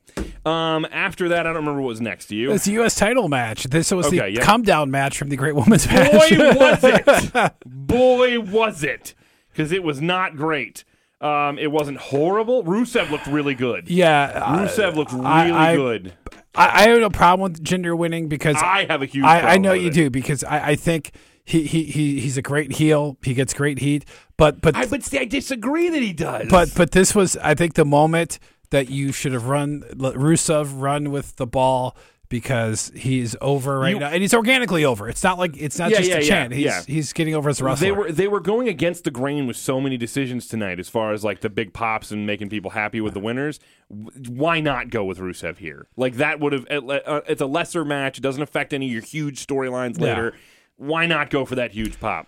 [0.48, 2.26] Um, after that, I don't remember what was next.
[2.26, 2.52] Do you?
[2.52, 2.94] It's the U.S.
[2.94, 3.64] title match.
[3.64, 4.40] This was Okay, the yeah.
[4.42, 6.12] come down match from the Great Women's match.
[6.12, 7.52] Boy, was it!
[7.66, 9.14] Boy, was it!
[9.50, 10.84] Because it was not great.
[11.20, 12.62] Um, it wasn't horrible.
[12.62, 13.88] Rusev looked really good.
[13.88, 16.12] yeah, uh, Rusev looked really I- I- good.
[16.54, 19.24] I, I have no problem with Jinder winning because I have a huge.
[19.26, 19.92] I, I know you it.
[19.92, 21.10] do because I, I think
[21.46, 23.16] he, he, he he's a great heel.
[23.22, 24.04] He gets great heat,
[24.36, 26.48] but but I, but see, I disagree that he does.
[26.50, 28.38] but but this was I think the moment
[28.70, 31.96] that you should have run let Rusev run with the ball
[32.28, 35.08] because he's over right You- now and he's organically over.
[35.08, 36.52] It's not like it's not Yeah, just yeah, a yeah, chant.
[36.52, 36.82] He's yeah.
[36.84, 37.86] he's getting over as a wrestler.
[37.86, 41.12] they were they were going against the grain with so many decisions tonight, as far
[41.12, 43.60] as like the big pops and making people happy with the winners.
[43.88, 45.86] Why not go with Rusev here?
[45.96, 46.66] Like that would have.
[46.68, 48.18] uh, It's a lesser match.
[48.18, 50.34] It doesn't affect any of your huge storylines later.
[50.76, 52.26] Why not go for that huge pop?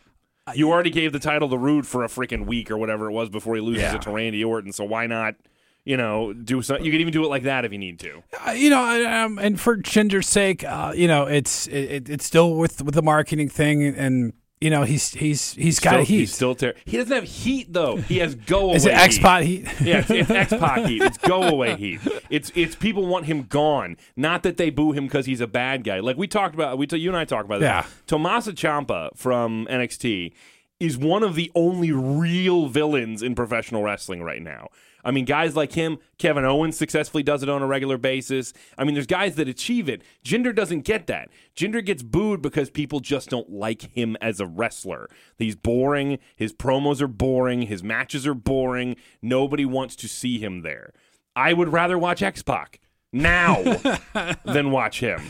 [0.55, 3.29] You already gave the title to Roode for a freaking week or whatever it was
[3.29, 3.97] before he loses Yeah.
[3.97, 4.73] it to Randy Orton.
[4.73, 5.35] So why not?
[5.85, 6.85] You know, do something.
[6.85, 8.23] You could even do it like that if you need to.
[8.47, 12.25] Uh, you know, I- um, and for Jinder's sake, uh, you know, it's it, it's
[12.27, 16.19] still with with the marketing thing, and you know, he's he's he's got Still- heat.
[16.19, 17.97] He's still ter- He doesn't have heat though.
[17.97, 18.75] He has go away.
[18.77, 19.65] Is it X Pac heat?
[19.81, 21.03] Yeah, it's, it's X Pac heat.
[21.03, 22.01] It's go away heat.
[22.31, 25.85] It's it's people want him gone, not that they boo him because he's a bad
[25.85, 26.01] guy.
[26.01, 27.61] Like we talked about, we you and I talked about.
[27.61, 27.83] Yeah.
[27.83, 27.93] This.
[28.57, 30.33] Ciampa from NXT
[30.81, 34.69] is one of the only real villains in professional wrestling right now.
[35.09, 38.53] I mean, guys like him, Kevin Owens successfully does it on a regular basis.
[38.77, 40.03] I mean, there's guys that achieve it.
[40.23, 41.31] Jinder doesn't get that.
[41.57, 45.09] Jinder gets booed because people just don't like him as a wrestler.
[45.39, 46.19] He's boring.
[46.37, 47.63] His promos are boring.
[47.63, 48.97] His matches are boring.
[49.23, 50.93] Nobody wants to see him there.
[51.35, 52.79] I would rather watch X Pac
[53.11, 53.63] now
[54.45, 55.23] than watch him.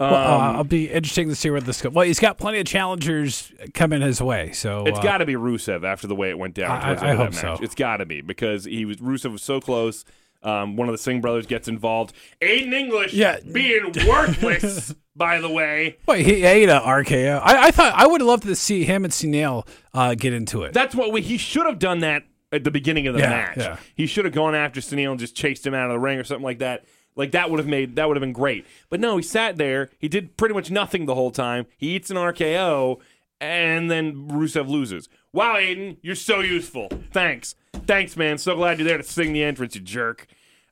[0.00, 1.92] Well, uh, I'll be interesting to see where this goes.
[1.92, 5.34] Well, he's got plenty of challengers coming his way, so It's uh, got to be
[5.34, 6.70] Rusev after the way it went down.
[6.70, 7.58] I- I hope so.
[7.60, 10.04] It's got to be because he was Rusev was so close.
[10.40, 12.14] Um, one of the Singh brothers gets involved.
[12.40, 13.38] Aiden English Yeah.
[13.52, 15.96] being worthless, by the way.
[16.06, 17.40] Wait, he ate a RKO.
[17.42, 20.62] I, I thought I would have loved to see him and Neil uh, get into
[20.62, 20.74] it.
[20.74, 23.56] That's what we, he should have done that at the beginning of the Yeah, match.
[23.56, 23.76] yeah.
[23.96, 26.24] He should have gone after Sunil and just chased him out of the ring or
[26.24, 26.84] something like that.
[27.18, 28.64] Like that would have made that would have been great.
[28.88, 29.90] But no, he sat there.
[29.98, 31.66] He did pretty much nothing the whole time.
[31.76, 33.00] He eats an RKO
[33.40, 35.08] and then Rusev loses.
[35.32, 36.88] Wow, Aiden, you're so useful.
[37.12, 37.56] Thanks.
[37.86, 38.38] Thanks, man.
[38.38, 40.26] So glad you're there to sing the entrance, you jerk.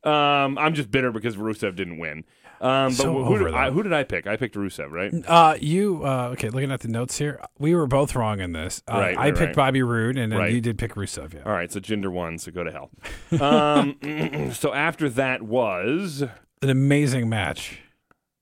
[0.05, 2.25] Um, I'm just bitter because Rusev didn't win.
[2.61, 4.27] Um, but So who, over did I, who did I pick?
[4.27, 5.13] I picked Rusev, right?
[5.27, 6.49] Uh, you uh, okay?
[6.51, 8.83] Looking at the notes here, we were both wrong in this.
[8.89, 9.57] Uh, Right, I right, picked right.
[9.57, 10.53] Bobby Roode, and then Right.
[10.53, 11.35] you did pick Rusev.
[11.35, 11.43] Yeah.
[11.45, 12.91] All right, so Jinder won, so go to hell.
[13.41, 13.97] Um,
[14.53, 16.23] so after that was
[16.63, 17.81] An amazing match.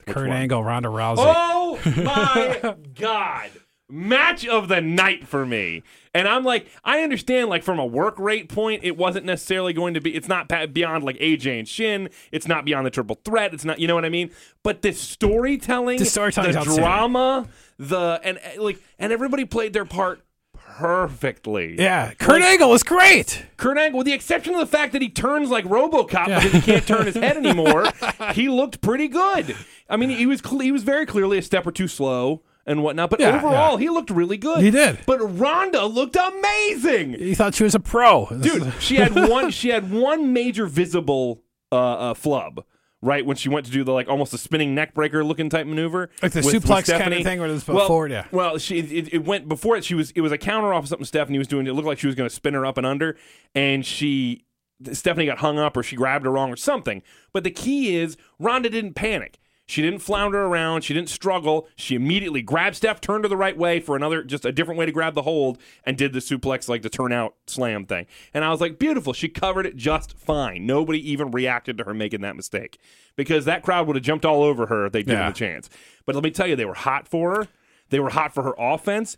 [0.04, 0.36] Which Kurt one?
[0.36, 1.16] Angle, Ronda Rousey.
[1.36, 3.50] Oh my god.
[3.90, 5.82] Match of the night for me.
[6.14, 9.92] And I'm like, I understand, like, from a work rate point, it wasn't necessarily going
[9.94, 12.08] to be, it's not beyond, like, AJ and Shin.
[12.32, 13.52] It's not beyond the triple threat.
[13.52, 14.30] It's not, you know what I mean?
[14.62, 17.46] But the storytelling, The storytelling's the drama,
[17.78, 20.22] the, and, uh, like, and everybody played their part
[20.54, 21.76] perfectly.
[21.78, 23.44] Yeah, Kurt Like- Angle was great.
[23.56, 26.60] Kurt Angle, with the exception of the fact that he turns like RoboCop because he
[26.60, 27.84] can't turn his head anymore,
[28.32, 29.54] he looked pretty good.
[29.88, 33.10] I mean, he was he was very clearly a step or two slow and whatnot,
[33.10, 34.62] but Yeah, overall he looked really good.
[34.62, 34.98] He did.
[35.06, 38.72] But Ronda looked amazing, He thought she was a pro, dude.
[38.80, 39.50] She had one.
[39.50, 41.76] She had one major visible uh,
[42.10, 42.64] uh, flub.
[43.02, 45.66] Right when she went to do the like almost a spinning neck breaker looking type
[45.66, 47.22] maneuver, Like the suplex kinda Stephanie.
[47.22, 48.24] thing it was well, forward, yeah.
[48.32, 49.84] Well, she it, it went before it.
[49.84, 51.66] She was it was a counter off of something Stephanie was doing.
[51.66, 53.18] It looked like she was going to spin her up and under,
[53.54, 54.46] and she
[54.90, 57.02] Stephanie got hung up or she grabbed her wrong or something.
[57.34, 59.38] But the key is Ronda didn't panic.
[59.66, 60.82] She didn't flounder around.
[60.82, 61.68] She didn't struggle.
[61.74, 64.84] She immediately grabbed Steph, turned her the right way for another, just a different way
[64.86, 68.06] to grab the hold, and did the suplex, like the turnout slam thing.
[68.34, 69.12] And I was like, beautiful.
[69.14, 70.66] She covered it just fine.
[70.66, 72.78] Nobody even reacted to her making that mistake
[73.16, 75.30] because that crowd would have jumped all over her if they given Yeah.
[75.30, 75.70] the chance.
[76.04, 77.48] But let me tell you, they were hot for her.
[77.88, 79.16] They were hot for her offense.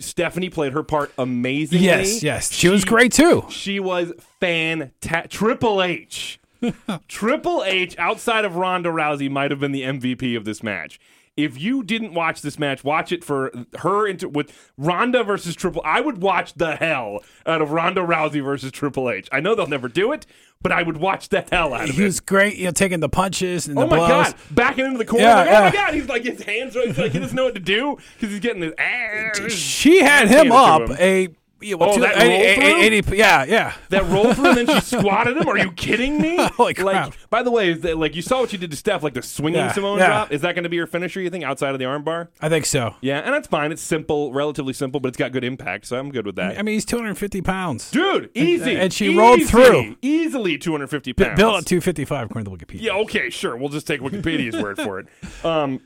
[0.00, 1.84] Stephanie played her part amazingly.
[1.86, 3.46] yes, yes, she was great too.
[3.48, 5.30] She was fantastic.
[5.30, 6.38] Triple H.
[7.08, 10.98] Triple H, outside of Ronda Rousey, might have been the MVP of this match.
[11.36, 15.82] If you didn't watch this match, watch it for her into with Ronda versus Triple.
[15.84, 19.28] I would watch the hell out of Ronda Rousey versus Triple H.
[19.30, 20.24] I know they'll never do it,
[20.62, 21.94] but I would watch the hell out of it.
[21.96, 22.06] He it.
[22.06, 24.34] was great, you know, taking the punches and the Oh my god!
[24.50, 25.26] Backing into the corner.
[25.26, 25.94] Yeah, like, oh my god!
[25.94, 26.74] He's like his hands.
[26.74, 29.52] Are, he's like he doesn't know what to do because he's getting his ass.
[29.52, 30.96] She had him up him.
[30.98, 31.28] a
[31.60, 33.74] yeah, well, Oh, two- that roll a- yeah, yeah.
[33.88, 35.48] That roll through and then she squatted him.
[35.48, 36.36] Are you kidding me?
[36.56, 37.06] Holy crap.
[37.10, 39.22] Like, by the way, that, like you saw what she did to Steph, like the
[39.22, 40.06] swinging Yeah, Samoan yeah.
[40.06, 40.32] drop.
[40.32, 41.20] Is that going to be her finisher?
[41.20, 42.28] You think outside of the armbar?
[42.40, 42.94] I think so.
[43.00, 43.72] Yeah, and that's fine.
[43.72, 46.58] It's simple, relatively simple, but it's got good impact, so I'm good with that.
[46.58, 47.90] I mean, he's 250 pounds.
[47.90, 48.76] Dude, easy.
[48.76, 49.96] and she rolled through.
[50.02, 51.36] easily 250 B- pounds.
[51.38, 52.82] Bill at 255 according to Wikipedia.
[52.82, 53.56] Yeah, okay, sure.
[53.56, 55.06] We'll just take Wikipedia's word for it.
[55.44, 55.80] Um,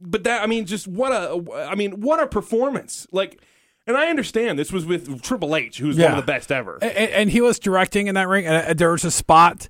[0.00, 3.06] but that, I mean, just what a, I mean, what a performance!
[3.12, 3.40] Like,
[3.86, 6.78] and I understand this was with Triple H, who's one of the best ever.
[6.82, 9.68] And, and he was directing in that ring, and uh, there was a spot,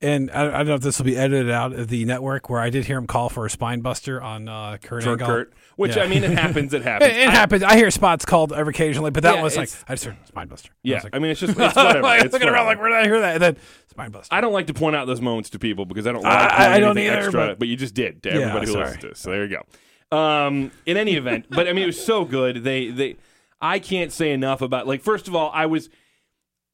[0.00, 2.60] and I, I don't know if this will be edited out of the network, where
[2.60, 5.26] I did hear him call for a spine buster on uh, Kurt For Angle.
[5.26, 6.04] Kurt, which Yeah.
[6.04, 6.72] I mean, it happens.
[6.74, 7.10] It happens.
[7.12, 7.62] It, it I- happens.
[7.62, 10.48] I hear spots called every occasionally, but that Yeah, was like I just heard spine
[10.48, 10.70] buster.
[10.82, 12.02] Yeah, was like, I mean, it's just it's whatever.
[12.02, 13.34] like, It's looking around like, where did I hear that?
[13.34, 13.56] And then
[13.90, 14.34] spine buster.
[14.34, 16.52] I don't like to point out those moments to people because I don't I- like
[16.52, 18.84] I- I don't either, extra, but- you just did to Yeah, everybody who sorry.
[18.84, 19.18] listens to this.
[19.18, 20.16] So there you go.
[20.16, 22.62] Um, in any event, but I mean, it was so good.
[22.62, 23.16] They they
[23.60, 25.88] I can't say enough about like first of all, I was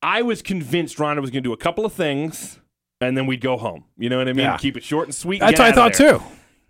[0.03, 2.59] I was convinced Ronda was going to do a couple of things.
[3.01, 3.85] And then we'd go home.
[3.99, 4.45] You know what I mean?
[4.45, 4.57] Yeah.
[4.59, 5.41] Keep it short and sweet.
[5.41, 6.19] That's what I thought there.
[6.19, 6.25] too.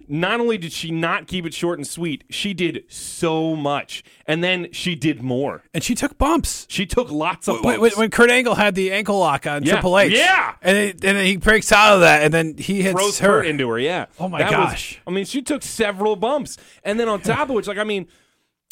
[0.09, 4.43] Not only did she not keep it short and sweet, she did so much, and
[4.43, 5.63] then she did more.
[5.75, 6.67] And she took bumps.
[6.71, 7.81] She took lots of When, bumps.
[7.81, 9.73] when, when Kurt Angle had the ankle lock on Yeah.
[9.75, 10.55] Triple H, Yeah.
[10.63, 13.29] and, it, and he breaks out of that, and then he hits throws her.
[13.41, 13.79] Kurt into her.
[13.79, 14.07] Yeah.
[14.19, 15.01] Oh, my That was- gosh.
[15.07, 18.09] I mean, she took several bumps, and then on top of which, like, I mean,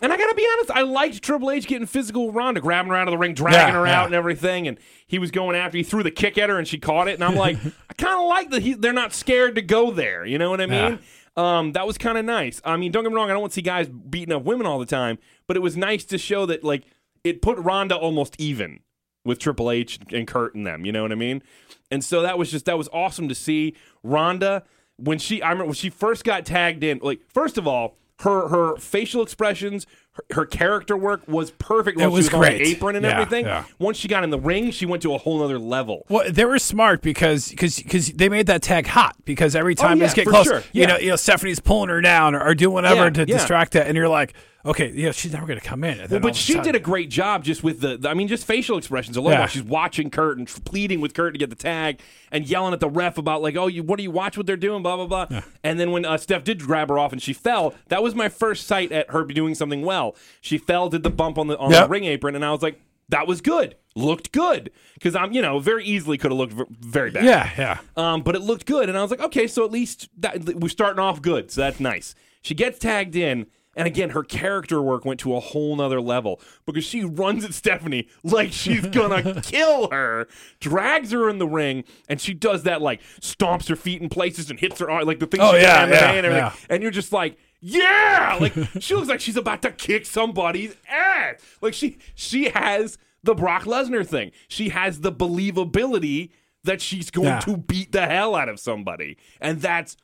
[0.03, 2.97] and I gotta be honest, I liked Triple H getting physical with Ronda, grabbing her
[2.97, 4.01] out of the ring, dragging Yeah, her yeah.
[4.01, 4.67] out, and everything.
[4.69, 5.77] And he was going after.
[5.79, 7.15] He threw the kick at her, and she caught it.
[7.15, 7.57] And I'm like,
[7.91, 8.63] I kind of like that.
[8.63, 10.25] He, they're not scared to go there.
[10.25, 10.99] You know what I mean?
[11.37, 12.61] Um, that was kind of nice.
[12.65, 13.31] I mean, don't get me wrong.
[13.31, 15.77] I don't want to see guys beating up women all the time, but it was
[15.77, 16.85] nice to show that like
[17.25, 18.81] it put Ronda almost even
[19.25, 20.85] with Triple H and Kurt and them.
[20.85, 21.43] You know what I mean?
[21.91, 24.65] And so that was just that was awesome to see Ronda
[24.97, 26.99] when she I remember when she first got tagged in.
[27.03, 29.87] Like first of all, her her facial expressions,
[30.33, 31.99] her, character work was perfect.
[31.99, 32.61] It Once was she was the great.
[32.67, 33.45] apron and Yeah, everything.
[33.47, 33.65] yeah.
[33.79, 36.05] Once she got in the ring, she went to a whole other level.
[36.09, 39.93] Well, they were smart because because because they made that tag hot because every time
[39.99, 40.63] Oh, yeah, it's get close, sure.
[40.73, 43.87] you know, you know, Stephanie's pulling her down or, or doing whatever to distract that,
[43.87, 44.35] and you're like,
[44.67, 46.07] okay, yeah, she's never going to come in.
[46.11, 49.17] Well, but she did a great job just with the, I mean, just facial expressions
[49.17, 49.33] alone.
[49.33, 49.39] Yeah.
[49.39, 52.81] While she's watching Kurt and pleading with Kurt to get the tag and yelling at
[52.81, 55.27] the ref about like, oh, you, what do you watch what they're doing, blah blah
[55.27, 55.41] blah.
[55.65, 58.29] And then when uh, Steph did grab her off and she fell, that was my
[58.29, 60.10] first sight at her doing something well.
[60.41, 61.85] She fell, did the bump on the on Yep.
[61.85, 65.43] the ring apron, and I was like, that was good, looked good, because I'm, you
[65.43, 67.25] know, very easily could have looked v- very bad.
[67.25, 67.79] Yeah, yeah.
[67.97, 70.69] Um, but it looked good, and I was like, okay, so at least that, we're
[70.69, 72.15] starting off good, so that's nice.
[72.43, 76.41] She gets tagged in, and again, her character work went to a whole nother level
[76.67, 80.29] because she runs at Stephanie like she's gonna kill her,
[80.61, 84.51] drags her in the ring, and she does that like stomps her feet in places
[84.51, 85.93] and hits her arm, like the thing Oh, yeah, yeah, and
[86.27, 86.53] everything, yeah.
[86.69, 87.37] and you're just like.
[87.61, 91.41] Yeah, like she looks like she's about to kick somebody's ass.
[91.61, 94.31] Like she she has the Brock Lesnar thing.
[94.49, 96.31] She has the believability
[96.65, 97.41] that she's going Yeah.
[97.41, 99.17] to beat the hell out of somebody.
[99.41, 99.97] And that's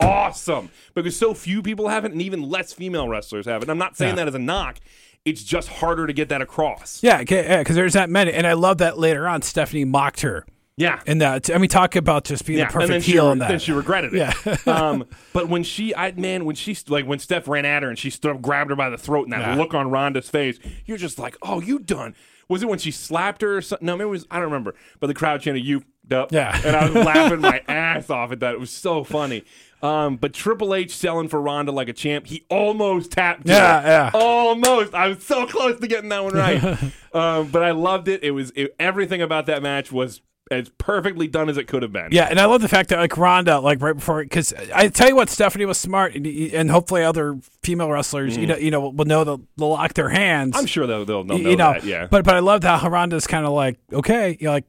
[0.00, 3.64] awesome because so few people have it and even less female wrestlers have it.
[3.64, 4.24] And I'm not saying Yeah.
[4.24, 4.78] that as a knock.
[5.24, 7.02] It's just harder to get that across.
[7.02, 10.46] Yeah, because there's that many, and I love that later on Stephanie mocked her
[10.80, 11.00] Yeah.
[11.06, 11.50] in that.
[11.54, 13.48] I mean, talk about just being yeah, the perfect and she, heel re- in that.
[13.48, 14.18] then she regretted it.
[14.44, 14.56] Yeah.
[14.66, 17.98] um, but when she, I man, when she like when Steph ran at her and
[17.98, 19.54] she stood up, grabbed her by the throat, and that Yeah.
[19.54, 22.14] look on Ronda's face, you're just like, oh, you done.
[22.48, 23.86] Was it when she slapped her or something?
[23.86, 24.26] No, maybe it was.
[24.30, 24.74] I don't remember.
[24.98, 26.32] But the crowd chanted, "You." Up.
[26.32, 26.60] Yeah.
[26.64, 28.54] and I was laughing my ass off at that.
[28.54, 29.44] It was so funny.
[29.80, 32.26] Um, but Triple H selling for Ronda like a champ.
[32.26, 33.46] He almost tapped.
[33.46, 33.54] her.
[33.54, 34.10] Yeah, yeah.
[34.12, 34.92] Almost.
[34.92, 36.62] I was so close to getting that one right.
[37.14, 38.24] um, but I loved it.
[38.24, 41.92] It was it, everything about that match was as perfectly done as it could have
[41.92, 42.08] been.
[42.10, 45.08] Yeah, and I love the fact that like Ronda, like right before, because I tell
[45.08, 48.48] you what, Stephanie was smart, and, and hopefully other female wrestlers, you mm.
[48.48, 50.56] know, you know, will know they'll, they'll lock their hands.
[50.56, 51.84] I'm sure they'll, they'll, they'll know, you know, that.
[51.84, 52.08] Yeah.
[52.10, 54.64] But but I loved how Ronda's kind of like, okay, you're like,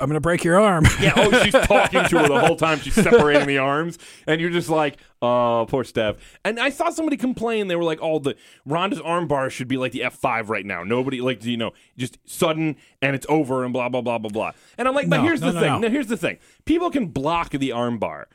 [0.00, 0.84] I'm gonna break your arm.
[1.00, 1.12] yeah.
[1.16, 2.78] Oh, she's talking to her the whole time.
[2.80, 6.16] She's separating the arms, and you're just like, oh, poor Steph.
[6.44, 7.68] And I saw somebody complain.
[7.68, 10.82] They were like, oh, the Ronda's arm bar should be like the F5 right now.
[10.84, 14.52] Nobody like you know, just sudden and it's over and blah blah blah blah blah.
[14.78, 15.72] And I'm like, but No, here's no, the no, thing.
[15.72, 15.78] no.
[15.78, 16.38] Now, here's the thing.
[16.64, 18.28] People can block the arm bar.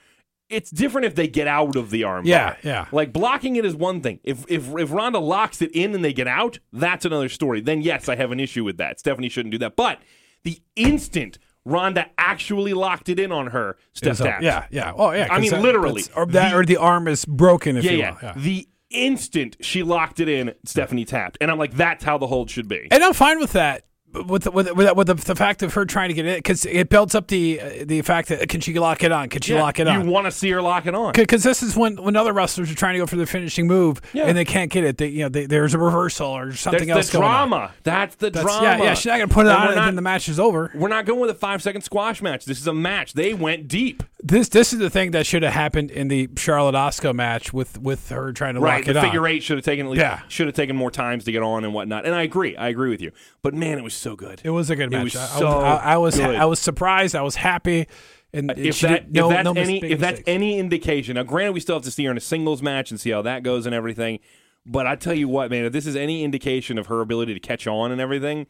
[0.49, 2.57] It's different if they get out of the arm Yeah, bar.
[2.63, 2.85] yeah.
[2.91, 4.19] Like blocking it is one thing.
[4.25, 7.61] If if if Ronda locks it in and they get out, that's another story.
[7.61, 8.99] Then yes, I have an issue with that.
[8.99, 9.77] Stephanie shouldn't do that.
[9.77, 9.99] But
[10.43, 14.43] the instant Ronda actually locked it in on her, Steph So, tapped.
[14.43, 14.93] yeah, yeah.
[14.95, 15.27] Oh yeah.
[15.29, 16.03] I mean, that- literally.
[16.15, 17.77] or that, The- or the arm is broken.
[17.77, 18.11] If yeah, you yeah.
[18.11, 18.17] will.
[18.23, 18.33] yeah.
[18.35, 22.49] The instant she locked it in, Stephanie tapped, and I'm like, that's how the hold
[22.49, 22.87] should be.
[22.91, 23.83] And I'm fine with that.
[24.13, 26.25] With the, with the, with, the, with the, the fact of her trying to get
[26.25, 29.29] it because it builds up the uh, the fact that can she lock it on?
[29.29, 30.03] Can she Yeah, lock it on?
[30.05, 31.13] you want to see her lock it on.
[31.13, 34.01] Because this is when, when other wrestlers are trying to go for the finishing move
[34.11, 34.25] Yeah.
[34.25, 34.97] and they can't get it.
[34.97, 37.71] They, you know, they, there's a reversal or something That's else the drama.
[37.83, 38.77] That's the That's- drama.
[38.79, 38.93] Yeah, yeah.
[38.95, 40.39] She's not going to put it And on we're and not- then the match is
[40.39, 40.71] over.
[40.75, 42.43] We're not going with a five second squash match.
[42.43, 43.13] This is a match.
[43.13, 44.03] They went deep.
[44.23, 47.79] This this is the thing that should have happened in the Charlotte Asuka match with
[47.81, 48.75] with her trying to Right.
[48.75, 49.05] lock The it on.
[49.05, 50.19] figure eight should have taken at least Yeah.
[50.27, 52.05] should have taken more times to get on and whatnot.
[52.05, 52.55] And I agree.
[52.55, 53.11] I agree with you.
[53.41, 54.41] But man, it was so good.
[54.43, 55.03] It was a good It match.
[55.05, 56.35] was I, so I was I, was good.
[56.35, 57.15] I was surprised.
[57.15, 57.87] I was happy.
[58.33, 61.59] And if that no, if that's no any if that's any indication, now granted we
[61.59, 63.75] still have to see her in a singles match and see how that goes and
[63.75, 64.19] everything.
[64.65, 67.39] But I tell you what, man, if this is any indication of her ability to
[67.39, 68.45] catch on and everything,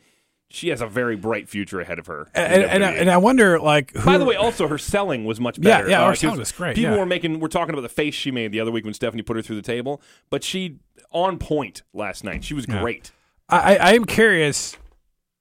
[0.49, 2.29] she has a very bright future ahead of her.
[2.35, 5.39] and, and, I- and I wonder like who, By the way, also her selling was
[5.39, 5.89] much better.
[5.89, 6.99] yeah, uh, her selling was great, People yeah.
[6.99, 7.39] were making.
[7.39, 9.55] We're talking about the face she made the other week when Stephanie put her through
[9.55, 10.77] the table, but she
[11.11, 12.43] on point last night.
[12.43, 13.11] She was great.
[13.49, 14.77] I, I am curious,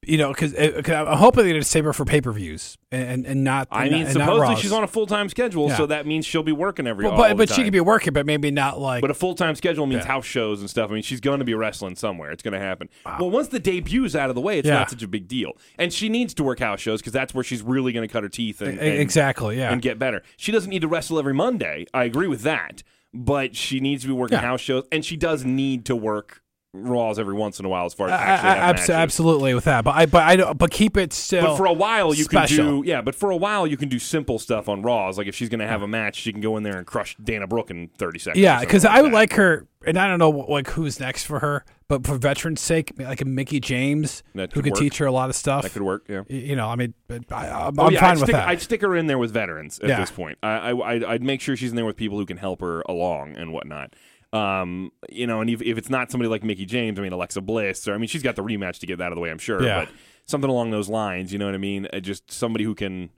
[0.02, 2.78] you know, because uh, I'm hoping they're going to save her for pay per views
[2.90, 3.68] and, and not.
[3.70, 5.76] I mean, not, supposedly she's on a full time schedule, Yeah.
[5.76, 7.04] so that means she'll be working every.
[7.04, 9.02] Well, all but but she could be working, but maybe not like.
[9.02, 10.08] But a full time schedule means Yeah.
[10.12, 10.90] house shows and stuff.
[10.90, 12.30] I mean, she's going to be wrestling somewhere.
[12.30, 12.88] It's going to happen.
[13.04, 14.74] Well, once the debut's out of the way, it's Yeah.
[14.74, 15.52] not such a big deal.
[15.78, 18.22] And she needs to work house shows because that's where she's really going to cut
[18.22, 19.70] her teeth and, and- exactly, yeah.
[19.70, 20.22] and get better.
[20.38, 21.84] She doesn't need to wrestle every Monday.
[21.92, 22.82] I agree with that.
[23.12, 24.42] But she needs to be working Yeah.
[24.42, 27.94] house shows, and she does need to work Raws every once in a while as
[27.94, 28.90] far as uh, actually I- have abs- matches.
[28.90, 31.42] absolutely with that, but I but I don't, but keep it still.
[31.48, 32.56] But for a while you special.
[32.64, 35.18] can do yeah, but for a while you can do simple stuff on Raws.
[35.18, 37.16] Like if she's going to have a match, she can go in there and crush
[37.16, 38.40] Dana Brooke in thirty seconds.
[38.40, 39.16] yeah, because I would that.
[39.16, 42.92] like her, and I don't know like who's next for her, but for veterans' sake,
[43.00, 44.80] like a Mickie James That who could work.
[44.80, 45.64] teach her a lot of stuff.
[45.64, 46.04] that could work.
[46.08, 46.22] Yeah.
[46.28, 48.48] You know, I mean, but I, I'm, Oh, yeah, fine I'd with stick, that.
[48.48, 49.98] I'd stick her in there with veterans at Yeah.
[49.98, 50.38] this point.
[50.40, 53.36] I, I, I'd make sure she's in there with people who can help her along
[53.36, 53.94] and whatnot.
[54.32, 57.40] Um, you know, and if, if it's not somebody like Mickie James, I mean Alexa
[57.40, 59.30] Bliss, or I mean she's got the rematch to get that out of the way,
[59.30, 59.62] I'm sure.
[59.62, 59.86] Yeah.
[59.86, 59.94] But
[60.26, 61.88] something along those lines, you know what I mean?
[61.92, 63.10] Uh, just somebody who can.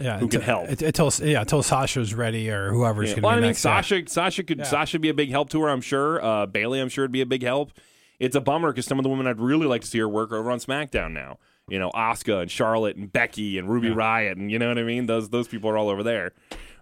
[0.00, 0.68] yeah, who can help.
[0.70, 3.16] Until yeah, until Sasha's ready or whoever's Yeah.
[3.16, 3.64] going to Well, be I mean, next.
[3.64, 3.80] yeah.
[3.80, 4.64] Sasha, Sasha could, Yeah.
[4.64, 6.24] Sasha be a big help to her, I'm sure.
[6.24, 7.72] Uh, Bayley, I'm sure would be a big help.
[8.20, 10.32] it's a bummer because some of the women I'd really like to see her work
[10.32, 11.38] are over on SmackDown now.
[11.68, 14.82] You know, Asuka and Charlotte and Becky and Ruby Riott and you know what I
[14.84, 15.06] mean.
[15.06, 16.32] Those those people are all over there.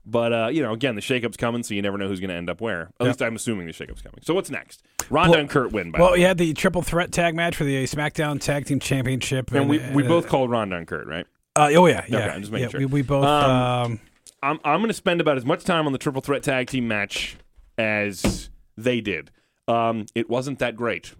[0.05, 2.35] But uh, you know, again, the shakeup's coming, so you never know who's going to
[2.37, 2.91] end up where.
[2.99, 4.19] At least I'm assuming the shakeup's coming.
[4.23, 4.83] So what's next?
[5.11, 5.91] Ronda Well- and Kurt win.
[5.93, 6.21] By Well, the way.
[6.21, 9.79] you had the triple threat tag match for the SmackDown Tag Team Championship, and we
[9.93, 11.27] we uh, both called Ronda and Kurt, right?
[11.55, 12.33] Uh, oh yeah, yeah.
[12.33, 12.81] I'm just making yeah, sure.
[12.81, 13.25] We, we both.
[13.25, 14.01] Um, Um,
[14.43, 16.89] I'm I'm going to spend about as much time on the triple threat tag team
[16.89, 17.37] match
[17.79, 19.31] as they did.
[19.69, 21.15] Um, it wasn't that great.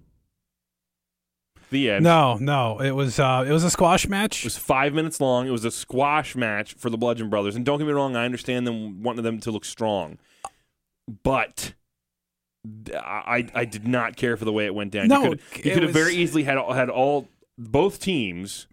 [1.73, 2.05] The end.
[2.05, 2.81] no, no.
[2.81, 4.41] It was uh, it was a squash match.
[4.41, 5.47] It was five minutes long.
[5.49, 7.57] It was a squash match for the Bludgeon Brothers.
[7.57, 10.19] And don't get me wrong, I understand them wanting them to look strong,
[11.25, 11.73] but
[12.95, 15.09] I I did not care for the way it went down.
[15.09, 18.67] No, you could, you could have was- very easily had had all both teams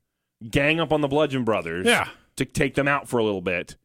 [0.50, 2.08] gang up on the Bludgeon Brothers, Yeah.
[2.38, 3.76] to take them out for a little bit.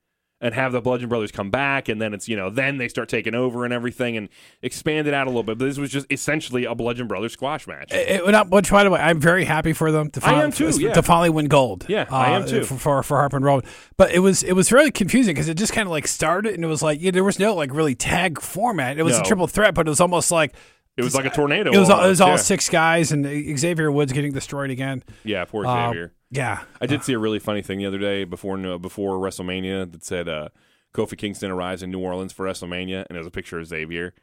[0.45, 3.09] And have the Bludgeon Brothers come back, and then it's you know then they start
[3.09, 4.29] taking over and everything, and
[4.61, 5.57] expand it out a little bit.
[5.57, 7.91] But this was just essentially a Bludgeon Brothers squash match.
[7.91, 10.45] It, it, not, which, by the way, I'm very happy for them to I finally,
[10.45, 10.93] am too, yeah.
[10.93, 11.87] to finally win gold.
[11.89, 12.65] Yeah, I am uh, too.
[12.65, 13.63] For for, for Harper and Rowan,
[13.97, 16.63] but it was it was really confusing because it just kind of like started and
[16.63, 18.99] it was like yeah, there was no like really tag format.
[18.99, 19.21] It was No.
[19.23, 20.55] a triple threat, but it was almost like
[20.99, 21.73] It was like a tornado.
[21.73, 22.37] it was all, it was all yeah.
[22.37, 23.25] six guys and
[23.59, 25.03] Xavier Woods getting destroyed again.
[25.25, 26.13] Yeah, poor Um, Xavier.
[26.35, 30.05] Yeah, I did see a really funny thing the other day before before WrestleMania that
[30.05, 30.49] said uh,
[30.93, 34.15] Kofi Kingston arrives in New Orleans for WrestleMania, and it was a picture of Xavier.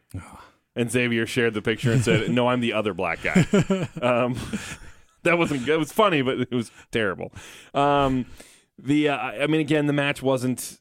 [0.76, 3.46] And Xavier shared the picture and said, "No, I'm the other black guy."
[4.02, 4.38] um,
[5.24, 5.66] that wasn't.
[5.66, 5.76] Good.
[5.76, 7.32] It was funny, but it was terrible.
[7.74, 8.26] Um,
[8.78, 10.81] the uh, I mean, again, the match wasn't.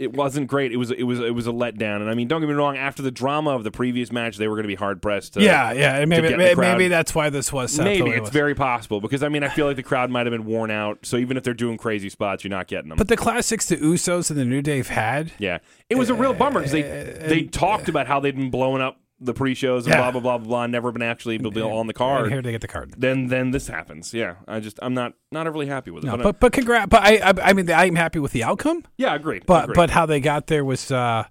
[0.00, 0.72] It wasn't great.
[0.72, 1.96] It was it was it was a letdown.
[2.00, 2.78] And I mean, don't get me wrong.
[2.78, 5.34] After the drama of the previous match, they were going to be hard pressed.
[5.34, 5.96] To, yeah, yeah.
[5.98, 8.30] And maybe crowd- maybe that's why this was set up the Maybe it's was.
[8.30, 11.00] very possible because I mean I feel like the crowd might have been worn out.
[11.04, 12.96] So even if they're doing crazy spots, you're not getting them.
[12.96, 15.32] But the classics the Usos and the New Day had.
[15.38, 15.58] yeah,
[15.90, 18.80] it was a real bummer because they Uh, they talked about how they'd been blowing
[18.80, 20.00] up the pre-shows and Yeah.
[20.00, 22.32] blah blah blah blah blah, never been actually been on the And card.
[22.32, 22.94] here they get the card.
[22.96, 24.14] Then then this happens.
[24.14, 26.06] Yeah, I just I'm not not overly happy with it.
[26.06, 26.88] No, but, but but congrats.
[26.88, 28.84] But I, I I mean I'm happy with the outcome.
[28.96, 29.44] yeah, agreed.
[29.46, 29.76] But agreed.
[29.76, 31.24] but how they got there was uh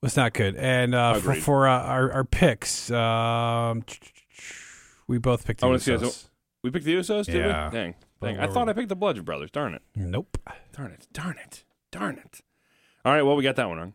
[0.00, 0.56] was not good.
[0.56, 3.84] And uh, for for uh, our our picks, um,
[5.06, 6.04] we both picked the I want to see.
[6.06, 6.10] Usos.
[6.22, 6.28] So
[6.62, 7.26] we picked the Usos.
[7.26, 7.68] Did Yeah.
[7.70, 7.76] we?
[7.76, 8.38] Dang, dang.
[8.38, 9.50] I thought I picked the Bludgeon Brothers.
[9.50, 9.82] Darn it.
[9.96, 10.38] Nope.
[10.76, 11.06] Darn it.
[11.12, 11.64] Darn it.
[11.90, 12.40] Darn it.
[13.04, 13.22] All right.
[13.22, 13.92] Well, we got that one wrong.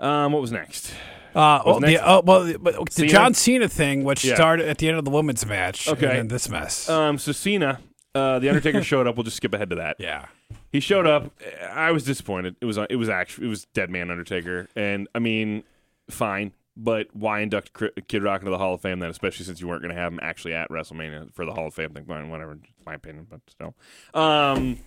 [0.00, 0.92] Um, what was next?
[1.34, 3.08] Uh, well, the, uh, well, the, but the Cena?
[3.08, 4.34] John Cena thing, which Yeah.
[4.34, 6.06] started at the end of the women's match, Okay.
[6.06, 6.88] and then this mess.
[6.88, 7.80] Um, so Cena,
[8.14, 9.16] uh, the Undertaker showed up.
[9.16, 9.96] We'll just skip ahead to that.
[9.98, 10.26] yeah,
[10.70, 11.30] He showed up.
[11.72, 12.56] I was disappointed.
[12.60, 15.64] It was it was actually it was Dead Man Undertaker, and I mean,
[16.10, 17.72] fine, but why induct
[18.08, 19.08] Kid Rock into the Hall of Fame then?
[19.10, 21.74] Especially since you weren't going to have him actually at WrestleMania for the Hall of
[21.74, 22.04] Fame thing.
[22.06, 23.74] Whatever, it's my opinion, but still,
[24.14, 24.78] um,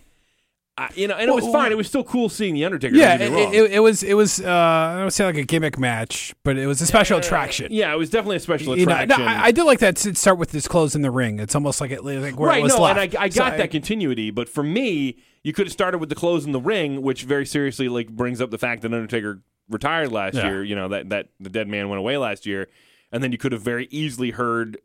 [0.77, 1.71] I, you know, and it was Well, fine.
[1.71, 2.95] It was still cool seeing the Undertaker.
[2.97, 3.15] yeah.
[3.15, 6.57] It, it, it was it was uh, I don't say like a gimmick match, but
[6.57, 7.67] it was a special attraction.
[7.71, 9.23] yeah, it was definitely a special You know, attraction.
[9.25, 11.39] no, I, I did like that to start with this clothes in the ring.
[11.39, 12.99] It's almost like it like where right, it was no, left.
[12.99, 16.09] and I, I So got that continuity, but for me, you could have started with
[16.09, 19.41] the clothes in the ring, which very seriously like brings up the fact that Undertaker
[19.69, 20.47] retired last Yeah.
[20.47, 20.63] year.
[20.65, 22.67] You know that that the dead man went away last year,
[23.13, 24.77] and then you could have very easily heard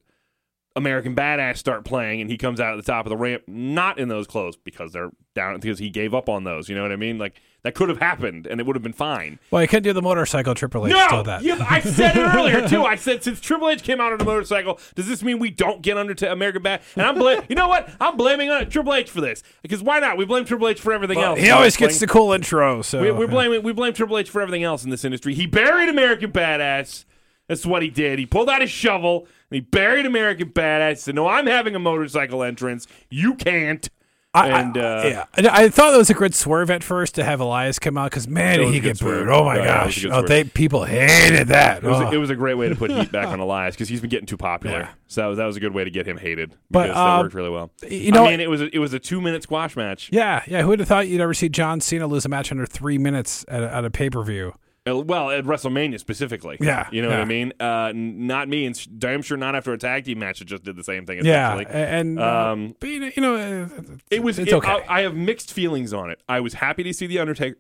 [0.81, 3.99] American Badass start playing, and he comes out at the top of the ramp, not
[3.99, 6.69] in those clothes because they're down because he gave up on those.
[6.69, 7.19] You know what I mean?
[7.19, 9.39] Like that could have happened, and it would have been fine.
[9.51, 10.93] Well, you couldn't do the motorcycle Triple H.
[10.93, 11.43] No, still that.
[11.43, 12.83] you- I said it earlier too.
[12.83, 15.83] I said since Triple H came out on a motorcycle, does this mean we don't
[15.83, 16.81] get under to American Bad?
[16.97, 17.45] And I'm blaming.
[17.49, 17.89] you know what?
[18.01, 20.17] I'm blaming uh, Triple H for this because why not?
[20.17, 21.41] We blame Triple H for everything Well, else.
[21.41, 22.83] he always gets the cool intro.
[22.83, 23.63] So We, we're blaming.
[23.63, 25.35] We blame Triple H for everything else in this industry.
[25.35, 27.05] He buried American Badass.
[27.47, 28.19] That's what he did.
[28.21, 30.99] He pulled out his shovel he buried American Badass.
[30.99, 32.87] Said, "No, I'm having a motorcycle entrance.
[33.11, 33.89] You can't."
[34.33, 37.17] I, and I, uh, yeah, I, I thought that was a good swerve at first
[37.17, 39.29] to have Elias come out because man, did he get booed!
[39.29, 40.17] Oh my yeah, it was a gosh!
[40.19, 41.83] Oh, they people hated that.
[41.83, 42.07] It was, Oh.
[42.07, 44.09] a, it was a great way to put heat back on Elias because he's been
[44.09, 44.79] getting too popular.
[44.83, 44.89] Yeah.
[45.09, 47.01] So that was, that was a good way to get him hated But, because that
[47.09, 47.73] um, worked really well.
[47.89, 50.09] you know, I mean, it was a, it was a two minute squash match.
[50.13, 50.63] yeah, yeah.
[50.63, 53.45] Who would have thought you'd ever see John Cena lose a match under three minutes
[53.49, 54.55] at a, at a pay per view?
[54.87, 56.57] Well, at WrestleMania specifically.
[56.61, 57.21] Yeah, You know what.
[57.21, 57.53] I mean?
[57.61, 60.41] Uh, not me, and sh- damn sure not after a tag team match.
[60.41, 61.25] It just did the same thing.
[61.25, 63.69] Yeah, and uh, Um, but you know,
[64.11, 64.39] It was.
[64.39, 64.69] It's it- okay.
[64.89, 66.23] I, I have mixed feelings on it.
[66.29, 67.59] I was happy to see the Undertaker.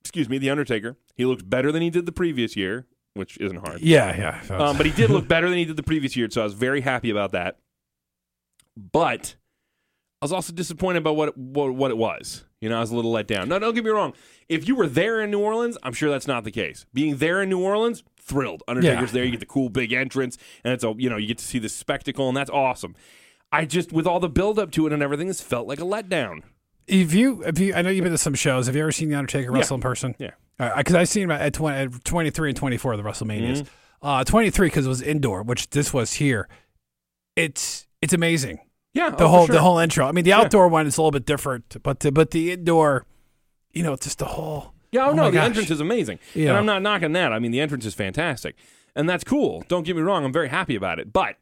[0.00, 0.96] Excuse me, the Undertaker.
[1.16, 3.80] He looked better than he did the previous year, which isn't hard.
[3.80, 4.56] yeah, yeah.
[4.56, 6.54] Um, but he did look better than he did the previous year, so I was
[6.54, 7.58] very happy about that.
[8.76, 9.34] But
[10.20, 12.44] I was also disappointed about what it, what, what it was.
[12.60, 13.48] You know, I was a little let down.
[13.48, 14.14] No, don't get me wrong.
[14.48, 16.86] If you were there in New Orleans, I'm sure that's not the case.
[16.92, 18.64] Being there in New Orleans, thrilled.
[18.66, 19.14] Undertaker's Yeah.
[19.14, 19.24] there.
[19.24, 21.60] You get the cool big entrance, and it's a you know you get to see
[21.60, 22.96] the spectacle, and that's awesome.
[23.52, 25.84] I just with all the build up to it and everything, this felt like a
[25.84, 26.42] letdown.
[26.88, 28.66] If you, if you, I know you've been to some shows.
[28.66, 30.14] Have you ever seen the Undertaker wrestle in person?
[30.18, 30.30] Yeah.
[30.58, 33.58] Because I've seen him at, 20, at 23 and 24 of the WrestleManias.
[33.62, 34.06] Mm-hmm.
[34.06, 36.48] Uh, 23 because it was indoor, which this was here.
[37.36, 38.60] it's it's amazing.
[38.94, 39.54] Yeah, The oh, whole sure.
[39.54, 40.06] the whole intro.
[40.06, 43.04] I mean, the outdoor one is a little bit different, but the, but the indoor,
[43.72, 44.72] you know, it's just the whole.
[44.90, 45.44] Yeah, oh, Oh no, the gosh.
[45.46, 46.18] entrance is amazing.
[46.34, 46.48] Yeah.
[46.50, 47.32] And I'm not knocking that.
[47.32, 48.56] I mean, the entrance is fantastic.
[48.96, 49.62] And that's cool.
[49.68, 50.24] Don't get me wrong.
[50.24, 51.12] I'm very happy about it.
[51.12, 51.36] But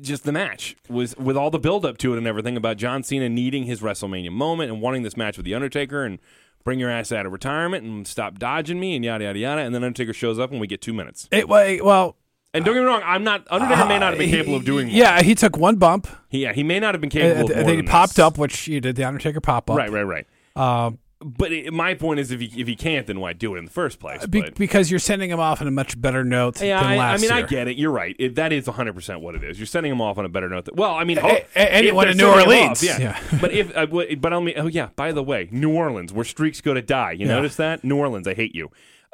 [0.00, 3.02] just the match was with all the build up to it and everything about John
[3.02, 6.18] Cena needing his WrestleMania moment and wanting this match with The Undertaker and
[6.64, 9.60] bring your ass out of retirement and stop dodging me and yada, yada, yada.
[9.62, 11.28] And then Undertaker shows up and we get two minutes.
[11.32, 12.16] It, well,
[12.54, 13.02] And don't get me wrong.
[13.04, 14.96] I'm not, Undertaker may not have been uh, capable of doing more.
[14.96, 16.06] Yeah, he took one bump.
[16.28, 17.86] He, yeah, he may not have been And, capable of and more then he than
[17.90, 18.18] popped this.
[18.24, 19.76] up, which you did the Undertaker pop up.
[19.78, 20.26] Right, right, right.
[20.54, 23.58] Um, But it, my point is, if he if he can't, then why do it
[23.58, 24.26] in the first place?
[24.26, 26.94] be- But- because you're sending him off on a much better note Yeah, than I,
[26.94, 27.46] I last mean, I year.
[27.46, 27.78] get it.
[27.78, 28.14] You're right.
[28.18, 29.58] It, that is 100 percent what it is.
[29.58, 30.66] You're sending them off on a better note.
[30.66, 32.82] That, well, I mean, a- anyone in New sending Orleans.
[32.82, 33.18] off, yeah.
[33.32, 33.38] Yeah.
[33.40, 34.88] but if uh, w- but only oh yeah.
[34.94, 37.12] By the way, New Orleans, where streaks go to die.
[37.12, 37.34] You Yeah.
[37.36, 37.82] notice that?
[37.82, 38.68] New Orleans, I hate you.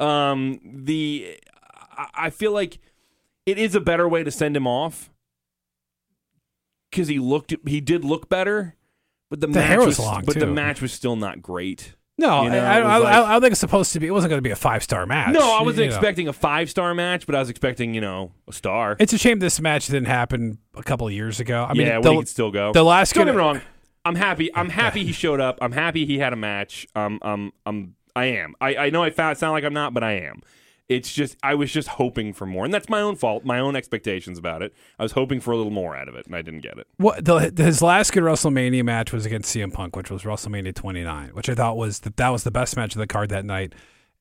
[0.05, 1.36] Um, the
[1.97, 2.78] I, I feel like
[3.49, 5.11] it is a better way to send him off
[6.90, 8.76] because he looked he did look better,
[9.30, 11.94] but the, The match was long, but the match was still not great.
[12.20, 14.09] No, You know, I, I, like- I, I don't think it's supposed to be.
[14.09, 15.32] It wasn't going to be a five star match.
[15.32, 15.94] No, I wasn't you know.
[15.96, 18.96] expecting a five star match, but I was expecting you know a star.
[18.99, 21.64] It's a shame this match didn't happen a couple of years ago.
[21.68, 22.72] I mean, yeah, the, he could still go.
[22.72, 23.61] the last Don't get me wrong.
[24.05, 24.55] I'm happy.
[24.55, 25.59] I'm happy he showed up.
[25.62, 26.86] I'm happy he had a match.
[26.96, 28.55] Um, um, um, I am.
[28.61, 30.42] I, I know I found, sound like I'm not, but I am.
[30.89, 33.76] It's just I was just hoping for more, and that's my own fault, my own
[33.76, 34.74] expectations about it.
[34.99, 36.86] I was hoping for a little more out of it, and I didn't get it.
[36.97, 41.30] What the, his last good WrestleMania match was against CM Punk, which was WrestleMania 29,
[41.30, 43.74] which I thought was the, that was the best match of the card that night.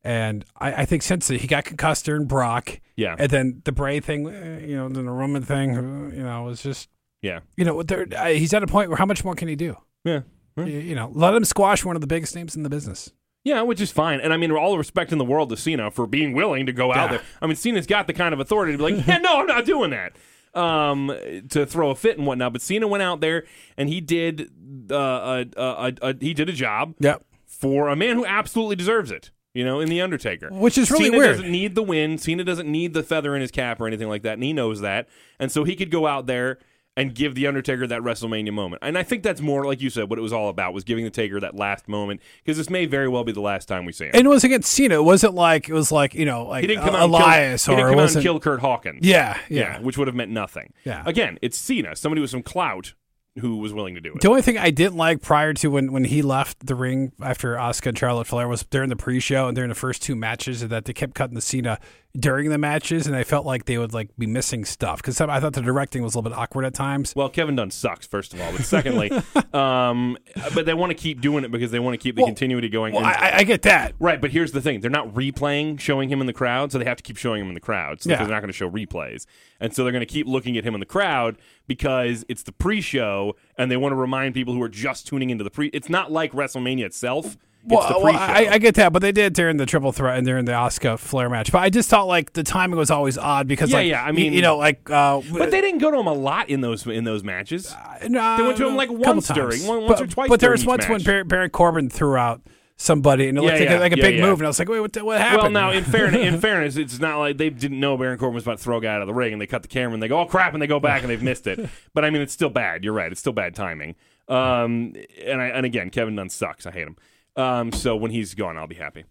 [0.04, 4.00] And I, I think since he got concussed during Brock, Yeah, and then the Bray
[4.00, 6.90] thing, eh, you know, then the Roman thing, uh, you know, it was just
[7.22, 9.76] yeah, you know, there, he's at a point where how much more can he do?
[10.04, 10.22] yeah,
[10.58, 13.12] You, you know, let him squash one of the biggest names in the business.
[13.48, 14.20] Yeah, which is fine.
[14.20, 16.74] And I mean, all the respect in the world to Cena for being willing to
[16.74, 17.18] go out Yeah.
[17.18, 17.22] there.
[17.42, 19.66] I mean, Cena's got the kind of authority to be like, yeah, no, I'm not
[19.66, 20.14] doing that.
[20.54, 21.12] Um,
[21.50, 23.44] to throw a fit and whatnot, but Cena went out there
[23.78, 24.50] and he did
[24.92, 26.96] uh, a, a, a, a he did a job.
[27.00, 27.24] Yep.
[27.46, 29.32] for a man who absolutely deserves it.
[29.54, 31.38] You know, in the Undertaker, Which is really Cena weird.
[31.38, 32.20] doesn't need the win.
[32.20, 34.82] Cena doesn't need the feather in his cap or anything like that, and he knows
[34.82, 35.08] that.
[35.40, 36.60] And so he could go out there
[36.98, 38.82] and give the Undertaker that WrestleMania moment.
[38.84, 41.06] And I think that's more, like you said, what it was all about was giving
[41.06, 43.94] the Taker that last moment because this may very well be the last time we
[43.94, 44.12] see him.
[44.16, 44.96] And it was against Cena.
[44.96, 47.66] It wasn't like it was like you know like he didn't come uh, out Elias
[47.66, 49.06] kill, he or didn't come out and kill Kurt Hawkins.
[49.06, 49.80] yeah, yeah, yeah.
[49.80, 50.74] which would have meant nothing.
[50.84, 51.04] Yeah.
[51.06, 52.94] Again, it's Cena, somebody with some clout
[53.40, 54.22] who was willing to do it.
[54.22, 57.56] The only thing I didn't like prior to when, when he left the ring after
[57.56, 60.86] Asuka and Charlotte Flair was during the pre-show and during the first two matches that
[60.86, 61.80] they kept cutting the Cena
[62.18, 65.40] during the matches and I felt like they would like be missing stuff because I
[65.40, 67.14] thought the directing was a little bit awkward at times.
[67.16, 68.52] Well, Kevin Dunn sucks, first of all.
[68.52, 69.12] But secondly,
[69.54, 70.18] um,
[70.56, 72.70] but they want to keep doing it because they want to keep the Well- continuity
[72.70, 72.94] going.
[72.94, 73.94] Well, And- I, I get that.
[74.00, 76.86] Right, but here's the thing: they're not replaying, showing him in the crowd, so they
[76.86, 78.02] have to keep showing him in the crowd.
[78.02, 78.18] So Yeah.
[78.18, 79.26] they're not going to show replays,
[79.60, 81.38] and so they're going to keep looking at him in the crowd
[81.68, 85.44] because it's the pre-show, and they want to remind people who are just tuning into
[85.44, 85.68] the pre.
[85.68, 87.38] It's not like WrestleMania itself.
[87.68, 88.16] Well, well.
[88.16, 90.98] I, I get that, but they did during the triple threat and during the Asuka
[90.98, 91.52] Flair match.
[91.52, 94.12] But I just thought like the timing was always odd because Yeah, like yeah, I
[94.12, 96.86] mean- you know like uh, but they didn't go to him a lot in those
[96.88, 97.76] in those matches.
[98.08, 99.66] No, They went to him, like, once during- times.
[99.66, 101.06] once but, or twice But there was once when match.
[101.06, 102.42] Bar- Baron Corbin threw out
[102.80, 104.50] somebody, and it Yeah, looked like, yeah, a, like a yeah, big move, and I
[104.50, 105.42] was like, wait, what, what happened?
[105.42, 108.44] Well, now in fairness, in fairness, it's not like they didn't know Baron Corbin was
[108.44, 110.04] about to throw a guy out of the ring, and they cut the camera and
[110.04, 111.60] they go, "Oh crap!" and they go back and they've missed it.
[111.94, 112.84] But I mean, it's still bad.
[112.84, 113.12] You're right.
[113.12, 113.96] It's still bad timing.
[114.30, 114.94] Um,
[115.26, 116.66] and I, and again, Kevin Dunn sucks.
[116.68, 116.96] I hate him.
[117.38, 119.06] Um, so when he's gone, I'll be happy.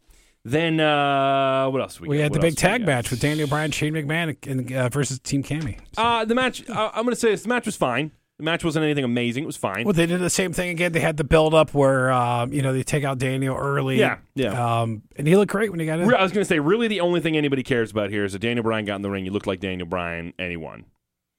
[0.45, 2.07] Then uh, what else we?
[2.09, 2.23] we got?
[2.25, 5.43] had the What big tag match with Daniel Bryan, Shane McMahon, and, uh, versus Team
[5.43, 5.79] Cammy.
[5.97, 6.69] Uh, the match.
[6.69, 8.13] Uh, I'm going to say this: the match was fine.
[8.39, 9.45] The match wasn't anything amazing.
[9.45, 9.85] It was fine.
[9.85, 10.93] Well, they did the same thing again.
[10.93, 13.99] They had the build up where um, you know they take out Daniel early.
[13.99, 14.81] Yeah, yeah.
[14.83, 16.15] Um, and he looked great when he got in.
[16.15, 18.41] I was going to say, really, the only thing anybody cares about here is that
[18.41, 19.25] Daniel Bryan got in the ring.
[19.25, 20.85] He looked like Daniel Bryan, won.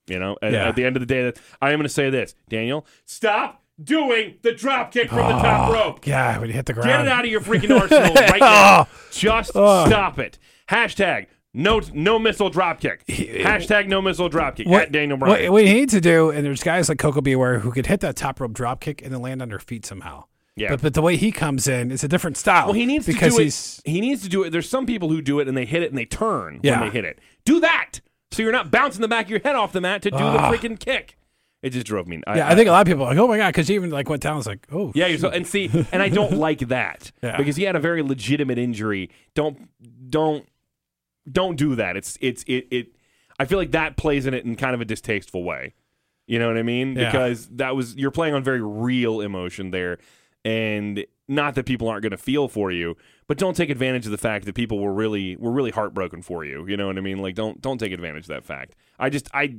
[0.08, 0.68] You know, at, Yeah.
[0.70, 3.62] at the end of the day, that I am going to say this: Daniel, stop
[3.84, 6.06] doing the drop kick from the Oh, top rope.
[6.08, 6.90] Yeah, when he hit the ground.
[6.90, 8.88] Get it out of your freaking arsenal right now.
[9.12, 9.86] Just Oh.
[9.88, 10.38] stop it.
[10.70, 13.06] Hashtag no no missile drop kick.
[13.08, 14.68] Hashtag no missile drop kick.
[14.68, 15.52] What, at Daniel Bryan.
[15.52, 18.16] what you need to do, and there's guys like Coco Beware who could hit that
[18.16, 20.26] top rope drop kick and then land on their feet somehow.
[20.56, 20.70] Yeah.
[20.70, 22.66] But, but the way he comes in, it's a different style.
[22.66, 23.92] Well, he needs because to do he's it.
[23.92, 24.50] He needs to do it.
[24.50, 26.80] There's some people who do it and they hit it and they turn Yeah.
[26.80, 27.20] when they hit it.
[27.46, 28.02] Do that,
[28.32, 30.24] so you're not bouncing the back of your head off the mat to do the
[30.24, 30.52] Ah.
[30.52, 31.16] freaking kick.
[31.64, 32.22] It just drove me.
[32.28, 32.48] yeah.
[32.48, 34.22] I think a lot of people are like, oh my god, because even like went
[34.22, 34.34] down.
[34.34, 37.36] I was like, oh Yeah, you're so, and see, and I don't like that Yeah.
[37.38, 39.10] because he had a very legitimate injury.
[39.34, 39.70] Don't
[40.10, 40.48] don't
[41.32, 41.98] don't do that.
[41.98, 42.88] It's it's it it.
[43.40, 45.74] I feel like that plays in it in kind of a distasteful way.
[46.28, 46.96] You know what I mean?
[46.96, 47.12] Yeah.
[47.12, 49.98] Because that was you're playing on very real emotion there,
[50.46, 52.96] and not that people aren't going to feel for you,
[53.28, 56.46] but don't take advantage of the fact that people were really were really heartbroken for
[56.46, 56.66] you.
[56.68, 57.18] You know what I mean?
[57.18, 58.76] Like don't don't take advantage of that fact.
[59.00, 59.56] I just I.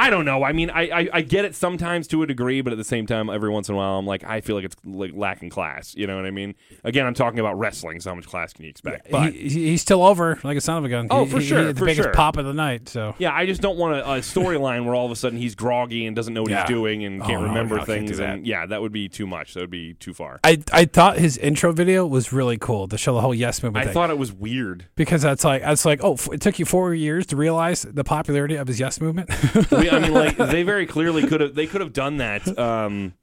[0.00, 0.44] I don't know.
[0.44, 3.04] I mean, I, I, I get it sometimes to a degree, but at the same
[3.06, 5.94] time, every once in a while, I'm like, I feel like it's like lacking class.
[5.96, 6.54] You know what I mean?
[6.84, 8.00] Again, I'm talking about wrestling.
[8.00, 9.10] So how much class can you expect?
[9.10, 11.08] But he, he- he's still over like a son of a gun.
[11.10, 12.12] Oh, He- for he- he sure, the for biggest sure.
[12.14, 12.88] pop of the night.
[12.88, 15.56] So yeah, I just don't want a, a storyline where all of a sudden he's
[15.56, 16.60] groggy and doesn't know what Yeah.
[16.62, 18.20] he's doing and Oh, can't no, remember no, I can't things.
[18.20, 19.54] And yeah, that would be too much.
[19.54, 20.38] That would be too far.
[20.44, 23.82] I I thought his intro video was really cool to show the whole yes movement
[23.82, 23.94] I thing.
[23.94, 24.86] thought it was weird.
[24.94, 28.04] because that's like that's like oh f- it took you four years to realize the
[28.04, 29.28] popularity of his yes movement.
[29.92, 31.54] I mean, like they very clearly could have.
[31.54, 32.58] They could have done that.
[32.58, 33.14] Um,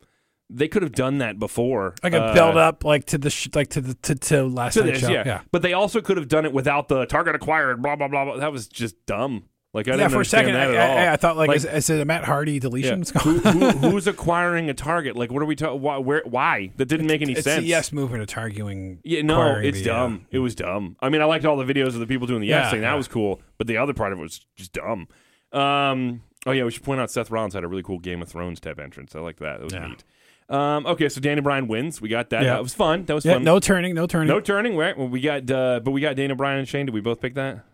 [0.49, 1.95] they could have done that before.
[2.03, 4.75] like a Uh, build up like to the sh- like to the to, to last
[4.75, 5.13] to night's this, show.
[5.13, 5.23] yeah.
[5.25, 5.41] yeah.
[5.51, 7.81] But they also could have done it without the target acquired.
[7.81, 8.25] Blah blah blah.
[8.25, 8.37] blah.
[8.37, 9.45] That was just dumb.
[9.73, 10.97] Like I Yeah, didn't for a second, that I, at all.
[10.97, 13.03] I, I thought like, Like- is, is it a Matt Hardy deletion?
[13.13, 13.21] Yeah.
[13.23, 15.17] Who, who, who's acquiring a target?
[15.17, 15.81] Like, what are we talking?
[15.81, 16.71] Why, where, why?
[16.77, 17.65] That didn't make any It's sense.
[17.65, 18.99] yes movement of targeting.
[19.03, 20.27] Yeah, no, it's the, uh, dumb.
[20.31, 20.95] It was dumb.
[21.01, 22.81] I mean, I liked all the videos of the people doing the yes Yeah, thing.
[22.81, 23.41] That was cool.
[23.57, 25.09] But the other part of it was just dumb.
[25.51, 28.29] Um, oh yeah, we should point out Seth Rollins had a really cool Game of
[28.29, 29.15] Thrones type entrance.
[29.15, 29.57] I like that.
[29.59, 29.87] That was Yeah.
[29.87, 30.03] neat.
[30.47, 31.99] Um, okay, so Danny Bryan wins.
[32.01, 32.43] We got that.
[32.43, 32.53] Yeah.
[32.53, 33.05] That was fun.
[33.05, 33.43] That was Yeah, fun.
[33.43, 34.27] no turning, no turning.
[34.27, 34.77] no turning.
[34.77, 34.95] Right.
[34.95, 36.85] Well, we got, uh, but we got Daniel Bryan and Shane.
[36.85, 37.65] Did we both pick that?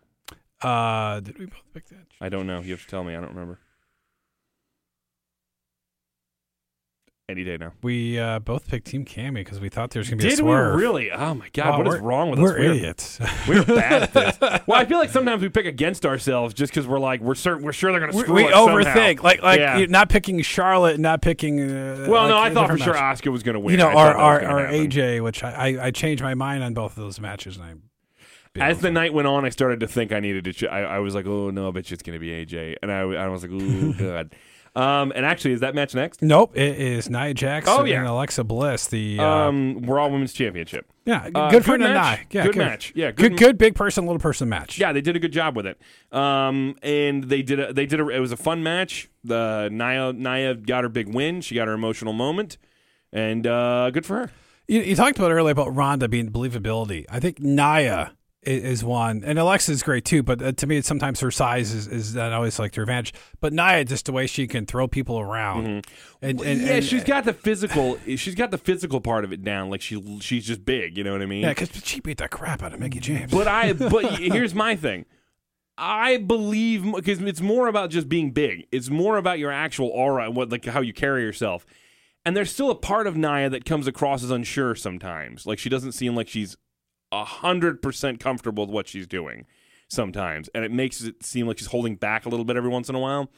[0.62, 2.06] Uh, did we both pick that?
[2.22, 2.62] I don't know.
[2.62, 3.14] You have to tell me.
[3.14, 3.60] I don't remember.
[7.32, 7.72] Any day now.
[7.82, 10.40] We uh, both picked Team Cammy because we thought there was gonna be a Did
[10.40, 10.76] we swerve.
[10.76, 11.10] really?
[11.12, 11.70] Oh my god!
[11.70, 12.44] Wow, what is we're- wrong with us?
[12.44, 13.20] We're- idiots.
[13.48, 14.62] We're bad at this.
[14.68, 17.64] Well, I feel like sometimes we pick against ourselves just because we're like we're certain
[17.64, 18.76] we're sure they're going to we screw we us somehow.
[18.78, 19.78] overthink, like like Yeah.
[19.78, 21.62] you're not picking Charlotte, not picking.
[21.62, 23.04] Uh, Well, no, like I a thought for different sure.
[23.30, 23.72] Asuka was going to win.
[23.72, 24.90] You know, I our that was our, gonna our happen.
[24.92, 27.74] AJ, which I, I I changed my mind on both of those matches, and I.
[28.60, 30.52] As the night went on, I started to think I needed to.
[30.52, 32.76] Ch- I, I was like, oh no, I bet you it's going to be AJ,
[32.84, 34.36] and I, I was like, ooh, god.
[34.74, 36.22] Um, and actually, is that match next?
[36.22, 38.00] Nope, it is Nia Jax Oh, yeah.
[38.00, 38.88] and Alexa Bliss.
[38.88, 40.86] The uh, Um, we're all women's championship.
[41.06, 42.20] yeah, uh, good for good Nia.
[42.32, 42.94] Yeah, Good match.
[42.96, 44.80] Yeah, good, good good, big person, little person match.
[44.80, 45.78] Yeah, they did a good job with it.
[46.14, 49.10] Um, and they did a, they did a, it was a fun match.
[49.26, 51.42] The Nia Nia got her big win.
[51.42, 52.58] She got her emotional moment,
[53.12, 54.32] and uh, good for her.
[54.70, 57.06] You, you talked about earlier about Ronda being believability.
[57.10, 58.14] I think Nia
[58.44, 60.24] is, one, and Alexa is great too.
[60.24, 63.14] But uh, to me, it's sometimes her size is, is not always like her advantage.
[63.40, 65.86] But Nia, just the way she can throw people around, and,
[66.22, 66.66] and Mm-hmm.
[66.66, 67.98] yeah, and- she's got the physical.
[68.16, 69.70] She's got the physical part of it down.
[69.70, 70.98] Like she she's just big.
[70.98, 71.42] You know what I mean?
[71.44, 73.32] yeah, because she beat the crap out of Mickie James.
[73.32, 75.06] But I but here's my thing.
[75.78, 78.68] I believe because it's more about just being big.
[78.72, 81.66] It's more about your actual aura and what like how you carry yourself.
[82.24, 85.48] And there's still a part of Nia that comes across as unsure sometimes.
[85.48, 86.56] Like she doesn't seem like she's
[87.12, 89.46] a hundred percent comfortable with what she's doing
[89.90, 92.90] sometimes, and it makes it seem like she's holding back a little bit every once
[92.90, 93.30] in a while.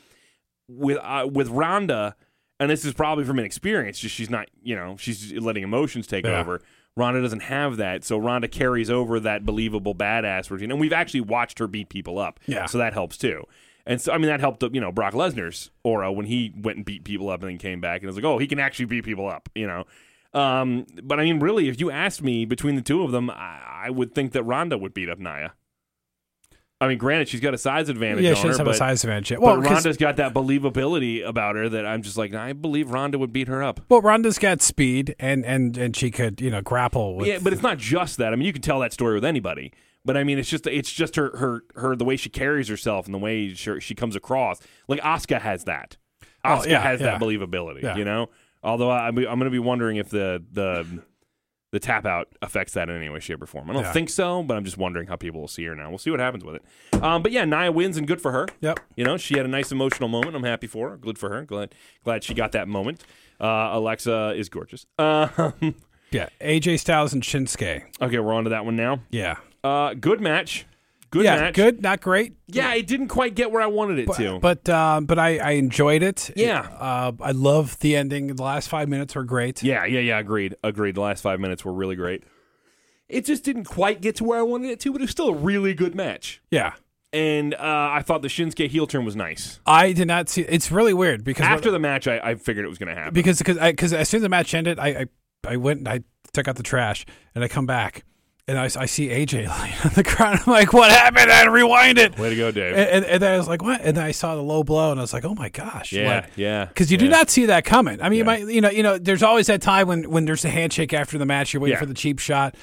[0.68, 2.16] With uh, with Ronda,
[2.60, 4.00] and this is probably from inexperience.
[4.00, 6.40] Just she's not, you know, she's letting emotions take Yeah.
[6.40, 6.62] over.
[6.96, 11.22] Ronda doesn't have that, so Ronda carries over that believable badass routine, and we've actually
[11.22, 12.40] watched her beat people up.
[12.46, 12.68] Yeah.
[12.68, 13.44] so that helps too.
[13.86, 16.86] And so, I mean, that helped, you know, Brock Lesnar's aura when he went and
[16.86, 18.86] beat people up and then came back and it was like, oh, he can actually
[18.86, 19.84] beat people up, you know.
[20.34, 23.84] Um, but I mean, really, if you asked me between the two of them, I,
[23.86, 25.54] I would think that Ronda would beat up Nia.
[26.82, 28.78] I mean, granted, she's got a size advantage yeah, on she her, have but, a
[28.78, 29.32] size advantage.
[29.32, 29.38] Yeah.
[29.38, 32.90] but Well, 'cause- Ronda's got that believability about her that I'm just like, I believe
[32.90, 33.80] Ronda would beat her up.
[33.90, 37.28] well, Ronda's got speed, and and and she could you know grapple with.
[37.28, 38.34] yeah, but it's not just that.
[38.34, 39.72] I mean, you can tell that story with anybody.
[40.04, 43.06] But I mean, it's just it's just her her her the way she carries herself
[43.06, 44.60] and the way she, she comes across.
[44.90, 45.96] Like Asuka has that.
[46.44, 47.84] Oh, yeah, has that believability.
[47.84, 47.96] Yeah.
[47.96, 48.30] You know.
[48.64, 51.04] Although I, I'm going to be wondering if the the
[51.72, 53.68] the tap out affects that in any way, shape, or form.
[53.70, 53.92] I don't Yeah.
[53.94, 55.90] think so, but I'm just wondering how people will see her now.
[55.90, 57.04] We'll see what happens with it.
[57.04, 58.46] Um, but yeah, Nia wins and good for her.
[58.62, 58.80] Yep.
[58.96, 60.36] You know, she had a nice emotional moment.
[60.36, 60.98] I'm happy for her.
[60.98, 61.44] Good for her.
[61.46, 63.04] Glad glad she got that moment.
[63.42, 64.86] Uh, Alexa is gorgeous.
[65.00, 65.74] Um,
[66.12, 66.30] Yeah.
[66.42, 67.86] AJ Styles and Shinsuke.
[68.00, 69.00] okay, we're on to that one now.
[69.10, 69.38] Yeah.
[69.64, 70.68] Uh, good match.
[71.14, 71.36] Good yeah.
[71.36, 71.54] match.
[71.54, 71.84] Good.
[71.84, 72.34] Not great.
[72.48, 74.40] Yeah, it didn't quite get where I wanted it to.
[74.40, 76.32] But uh, but I, I enjoyed it.
[76.36, 76.62] Yeah.
[76.62, 78.36] Uh, I love the ending.
[78.36, 79.62] The last five minutes were great.
[79.62, 80.18] yeah, yeah, yeah.
[80.18, 80.56] Agreed.
[80.64, 80.96] Agreed.
[80.96, 82.24] The last five minutes were really great.
[83.08, 85.30] It just didn't quite get to where I wanted it to, but it was still
[85.30, 86.42] a really good match.
[86.50, 86.74] Yeah.
[87.12, 89.60] And uh, I thought the Shinsuke heel turn was nice.
[89.68, 90.42] I did not see.
[90.42, 93.14] It's really weird because After the match, I, I figured it was going to happen.
[93.14, 95.06] because because because as soon as the match ended, I, I
[95.48, 96.00] I went and I
[96.34, 97.06] took out the trash
[97.36, 98.04] and I come back
[98.48, 100.40] and I, I see AJ lying on the ground.
[100.46, 101.32] I'm like, what happened?
[101.32, 102.18] I had to rewind it.
[102.20, 102.76] Way to go, Dave.
[102.76, 103.82] And, and, and then I was like, what?
[103.82, 106.26] And then I saw the low blow, and I was like, oh my gosh, yeah,
[106.36, 106.66] yeah.
[106.66, 108.02] Because you do not see that coming.
[108.02, 110.44] I mean, you might, you know, you know, there's always that time when when there's
[110.46, 111.80] a handshake after the match, you're waiting Yeah.
[111.80, 112.56] for the cheap shot.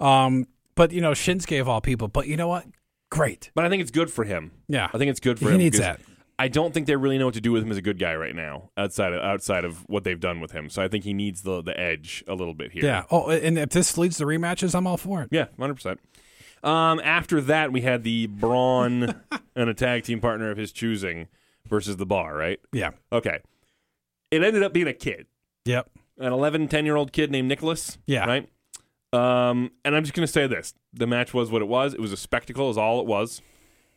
[0.00, 2.08] Um, but you know, Shinsuke of all people.
[2.08, 2.66] But you know what?
[3.10, 3.50] Great.
[3.54, 4.52] But I think it's good for him.
[4.68, 4.88] Yeah.
[4.92, 5.58] I think it's good for He him.
[5.58, 6.00] needs that.
[6.42, 8.16] I don't think they really know what to do with him as a good guy
[8.16, 10.68] right now, outside of outside of what they've done with him.
[10.68, 12.84] So I think he needs the the edge a little bit here.
[12.84, 13.04] Yeah.
[13.12, 15.28] Oh, and if this leads to rematches, I'm all for it.
[15.30, 16.00] Yeah, hundred percent.
[16.64, 19.14] Um, after that, we had the Braun
[19.56, 21.28] and a tag team partner of his choosing
[21.68, 22.58] versus the bar, right?
[22.72, 22.90] Yeah.
[23.12, 23.38] Okay.
[24.32, 25.26] It ended up being a kid,
[25.64, 25.90] Yep.
[26.18, 27.98] an 11, 10 year old kid named Nicholas.
[28.06, 28.26] Yeah.
[28.26, 28.48] Right.
[29.12, 31.94] Um, and I'm just going to say this the match was what it was.
[31.94, 33.42] It was a spectacle, is all it was.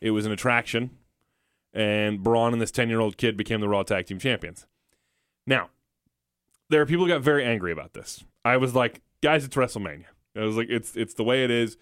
[0.00, 0.90] It was an attraction.
[1.76, 4.66] And Braun and this 10 year old kid became the Raw Tag Team Champions.
[5.46, 5.68] Now,
[6.70, 8.24] there are people who got very angry about this.
[8.46, 10.06] I was like, guys, it's WrestleMania.
[10.34, 11.76] I was like, it's it's the way it is.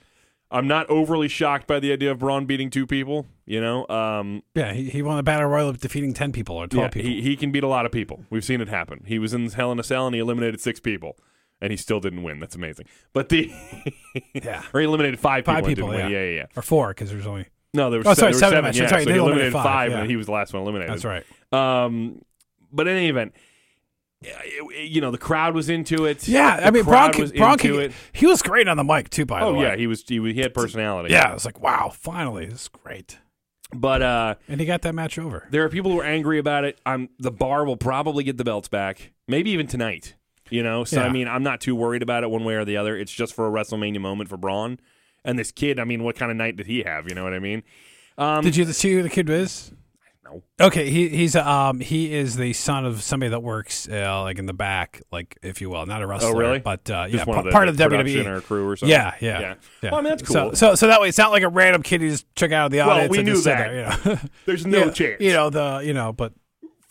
[0.51, 3.26] I'm not overly shocked by the idea of Braun beating two people.
[3.47, 4.72] You know, um, Yeah.
[4.72, 7.11] He, he won a battle royal of defeating ten people or twelve yeah, people.
[7.11, 8.24] he he can beat a lot of people.
[8.30, 9.05] We've seen it happen.
[9.07, 11.16] He was in Hell in a Cell and he eliminated six people,
[11.61, 12.40] and he still didn't win.
[12.40, 12.86] That's amazing.
[13.12, 13.51] But the
[14.34, 14.64] yeah.
[14.74, 15.55] or he eliminated five people.
[15.55, 16.11] Five people, didn't win.
[16.12, 16.18] yeah.
[16.18, 16.47] Yeah, yeah, yeah.
[16.57, 17.47] Or four because there's only.
[17.74, 18.64] No, there were, Oh, se- sorry, there seven seven.
[18.64, 18.80] matches.
[18.80, 20.00] Yeah, Sorry, so they he eliminated eliminated five, five, yeah.
[20.00, 20.92] and he was the last one eliminated.
[20.94, 21.24] That's right.
[21.52, 22.24] Um,
[22.72, 23.34] but in any event,
[24.82, 26.26] you know the crowd was into it.
[26.26, 26.56] Yeah.
[26.56, 27.92] The I mean, crowd was Braun into it.
[28.12, 29.26] he was great on the mic too.
[29.26, 29.58] By the way.
[29.58, 31.12] Oh yeah, he was, he he had personality.
[31.12, 31.28] Yeah.
[31.30, 33.18] I was like, wow, finally, this is great.
[33.74, 35.46] but uh, And he got that match over.
[35.50, 36.80] there are people who are angry about it.
[36.86, 40.14] I'm the bar will probably get the belts back, maybe even tonight.
[40.50, 42.76] You know, so I mean, I'm not too worried about it one way or the
[42.76, 42.96] other.
[42.96, 44.78] It's just for a WrestleMania moment for Braun
[45.24, 45.78] and this kid.
[45.78, 47.08] I mean, what kind of night did he have?
[47.08, 47.62] You know what I mean?
[48.16, 49.72] Um, Did you see who the kid is?
[50.24, 50.42] No.
[50.60, 54.46] Okay, he he's um he is the son of somebody that works uh, like in
[54.46, 56.58] the back, like if you will, not a wrestler, Oh, really?
[56.60, 58.24] but uh, just yeah, one pa- of the, part of the WWE.
[58.26, 58.90] or crew or something.
[58.90, 59.54] Yeah, yeah, yeah.
[59.82, 59.90] yeah.
[59.90, 60.56] Well, I mean, that's So, cool.
[60.56, 62.70] so so that way it's not like a random kid you just check out of
[62.72, 63.10] the Well, audience.
[63.10, 63.68] we and knew just sit that.
[63.70, 64.20] there, you know.
[64.46, 65.20] There's no Yeah, chance.
[65.20, 66.32] You know the you know, but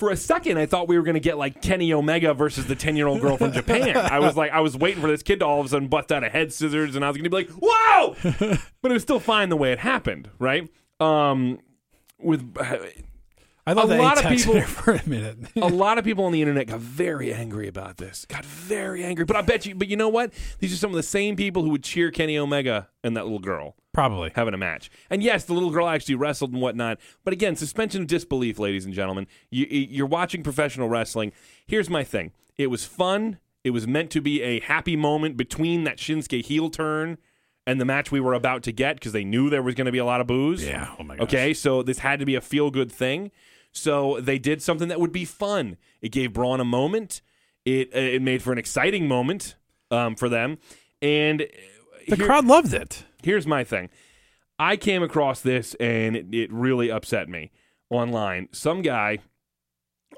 [0.03, 2.75] for a second, I thought we were going to get like Kenny Omega versus the
[2.75, 3.95] 10 year old girl from Japan.
[3.95, 6.11] I was like, I was waiting for this kid to all of a sudden bust
[6.11, 8.15] out a head scissors, and I was going to be like, whoa!
[8.81, 10.69] but it was still fine the way it happened, right?
[10.99, 11.59] Um,
[12.19, 12.53] with
[13.65, 15.37] I thought A lot of people- for a minute.
[15.55, 18.25] a lot of people on the internet got very angry about this.
[18.25, 19.23] Got very angry.
[19.25, 20.33] But I bet you, but you know what?
[20.59, 23.39] These are some of the same people who would cheer Kenny Omega and that little
[23.39, 24.31] girl Probably.
[24.35, 24.89] having a match.
[25.09, 26.99] And yes, the little girl actually wrestled and whatnot.
[27.23, 29.27] But again, suspension of disbelief, ladies and gentlemen.
[29.49, 31.31] You, you're watching professional wrestling.
[31.65, 33.39] Here's my thing it was fun.
[33.63, 37.17] It was meant to be a happy moment between that Shinsuke heel turn
[37.65, 39.91] and the match we were about to get because they knew there was going to
[39.93, 40.65] be a lot of booze.
[40.65, 40.93] Yeah.
[40.99, 41.23] Oh my gosh.
[41.23, 43.31] Okay, so this had to be a feel good thing.
[43.73, 45.77] So they did something that would be fun.
[46.01, 47.21] It gave Braun a moment.
[47.65, 49.55] It uh, it made for an exciting moment
[49.91, 50.57] um, for them.
[51.01, 51.45] And uh,
[52.07, 53.03] The here- crowd loved it.
[53.23, 53.89] here's my thing.
[54.59, 57.51] I came across this and it, it really upset me
[57.89, 58.47] online.
[58.51, 59.17] Some guy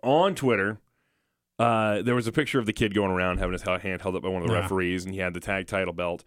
[0.04, 0.80] on Twitter,
[1.58, 4.24] uh, there was a picture of the kid going around having his hand held up
[4.24, 4.60] by one of the Yeah.
[4.62, 6.24] referees, and he had the tag title belt.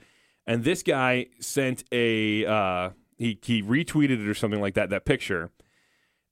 [0.47, 5.05] And this guy sent a uh, he he retweeted it or something like that that
[5.05, 5.51] picture,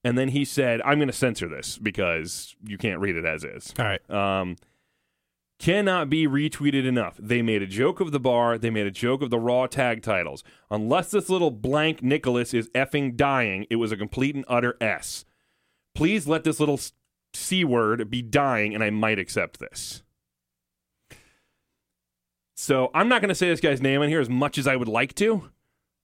[0.07, 3.43] and then he said, "I'm going to censor this because you can't read it as
[3.43, 4.11] is." All right.
[4.11, 4.57] um,
[5.59, 7.17] cannot be retweeted enough.
[7.19, 8.57] They made a joke of the bar.
[8.57, 10.45] They made a joke of the Raw tag titles.
[10.71, 15.25] Unless this little blank Nicholas is effing dying, it was a complete and utter S.
[15.93, 16.79] Please let this little
[17.35, 20.05] C word be dying, and I might accept this.
[22.55, 24.77] So I'm not going to say this guy's name in here as much as I
[24.77, 25.51] would like to.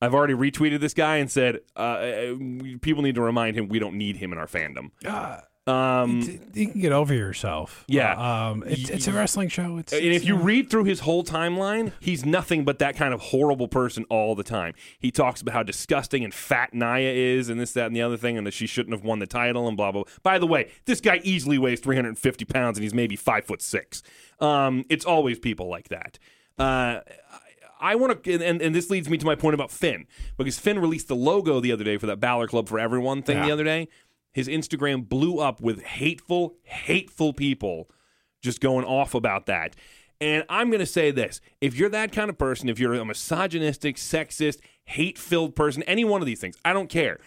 [0.02, 2.34] I've already retweeted this guy and said uh, uh,
[2.80, 4.90] people need to remind him we don't need him in our fandom.
[5.06, 6.22] Uh, Um,
[6.54, 7.84] you can get over yourself.
[7.86, 8.14] Yeah.
[8.18, 9.78] Uh, um, it's, it's a wrestling show.
[9.78, 13.20] It's, And if you read through his whole timeline, he's nothing but that kind of
[13.20, 14.74] horrible person all the time.
[14.98, 18.16] He talks about how disgusting and fat Nia is, and this, that, and the other
[18.16, 20.02] thing, and that she shouldn't have won the title, and blah blah.
[20.02, 20.12] blah.
[20.24, 24.02] By the way, this guy easily weighs 350 pounds, and he's maybe five foot six.
[24.40, 26.18] Um, it's always people like that.
[26.58, 27.00] Uh,
[27.82, 30.06] I want to, and, and this leads me to my point about Finn,
[30.38, 33.42] because Finn released the logo the other day for that Balor Club for Everyone thing
[33.42, 33.88] the other day.
[34.32, 37.90] His Instagram blew up with hateful, hateful people
[38.40, 39.76] just going off about that.
[40.22, 43.04] And I'm going to say this if you're that kind of person, if you're a
[43.04, 47.18] misogynistic, sexist, hate filled person, any one of these things, I don't care.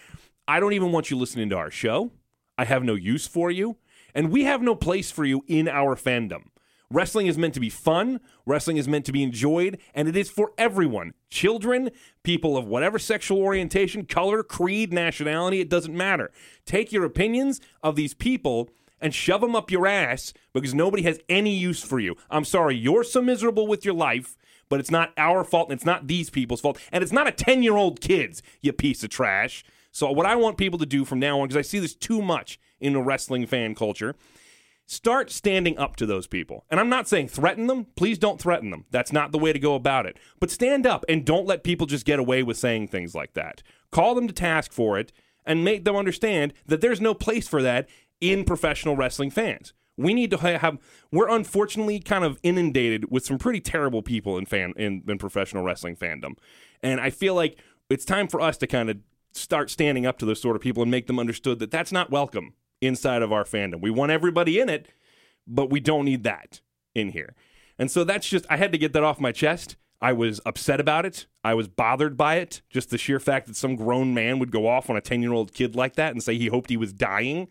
[0.48, 2.12] I don't even want you listening to our show.
[2.56, 3.76] I have no use for you.
[4.14, 6.44] And we have no place for you in our fandom.
[6.90, 8.20] Wrestling is meant to be fun.
[8.44, 11.90] Wrestling is meant to be enjoyed, and it is for everyone children,
[12.22, 16.30] people of whatever sexual orientation, color, creed, nationality, it doesn't matter.
[16.64, 18.70] Take your opinions of these people
[19.00, 22.16] and shove them up your ass because nobody has any use for you.
[22.30, 24.36] I'm sorry, you're so miserable with your life,
[24.68, 26.78] but it's not our fault and it's not these people's fault.
[26.92, 29.64] And it's not a 10 year old kid's, you piece of trash.
[29.92, 32.22] So, what I want people to do from now on, because I see this too
[32.22, 34.14] much in the wrestling fan culture,
[34.86, 36.64] start standing up to those people.
[36.70, 37.86] And I'm not saying threaten them.
[37.96, 38.86] Please don't threaten them.
[38.90, 40.16] That's not the way to go about it.
[40.40, 43.62] But stand up and don't let people just get away with saying things like that.
[43.90, 45.12] Call them to task for it
[45.44, 47.88] and make them understand that there's no place for that
[48.20, 49.72] in professional wrestling fans.
[49.98, 50.78] We need to have.
[51.10, 55.64] We're unfortunately kind of inundated with some pretty terrible people in fan in, in professional
[55.64, 56.36] wrestling fandom,
[56.82, 57.58] and I feel like
[57.88, 58.98] it's time for us to kind of
[59.32, 62.10] start standing up to those sort of people and make them understood that that's not
[62.10, 63.80] welcome inside of our fandom.
[63.80, 64.88] We want everybody in it,
[65.46, 66.60] but we don't need that
[66.94, 67.34] in here.
[67.78, 69.76] And so that's just, I had to get that off my chest.
[70.00, 71.26] I was upset about it.
[71.42, 72.60] I was bothered by it.
[72.70, 75.32] Just the sheer fact that some grown man would go off on a 10 year
[75.32, 77.48] old kid like that and say he hoped he was dying.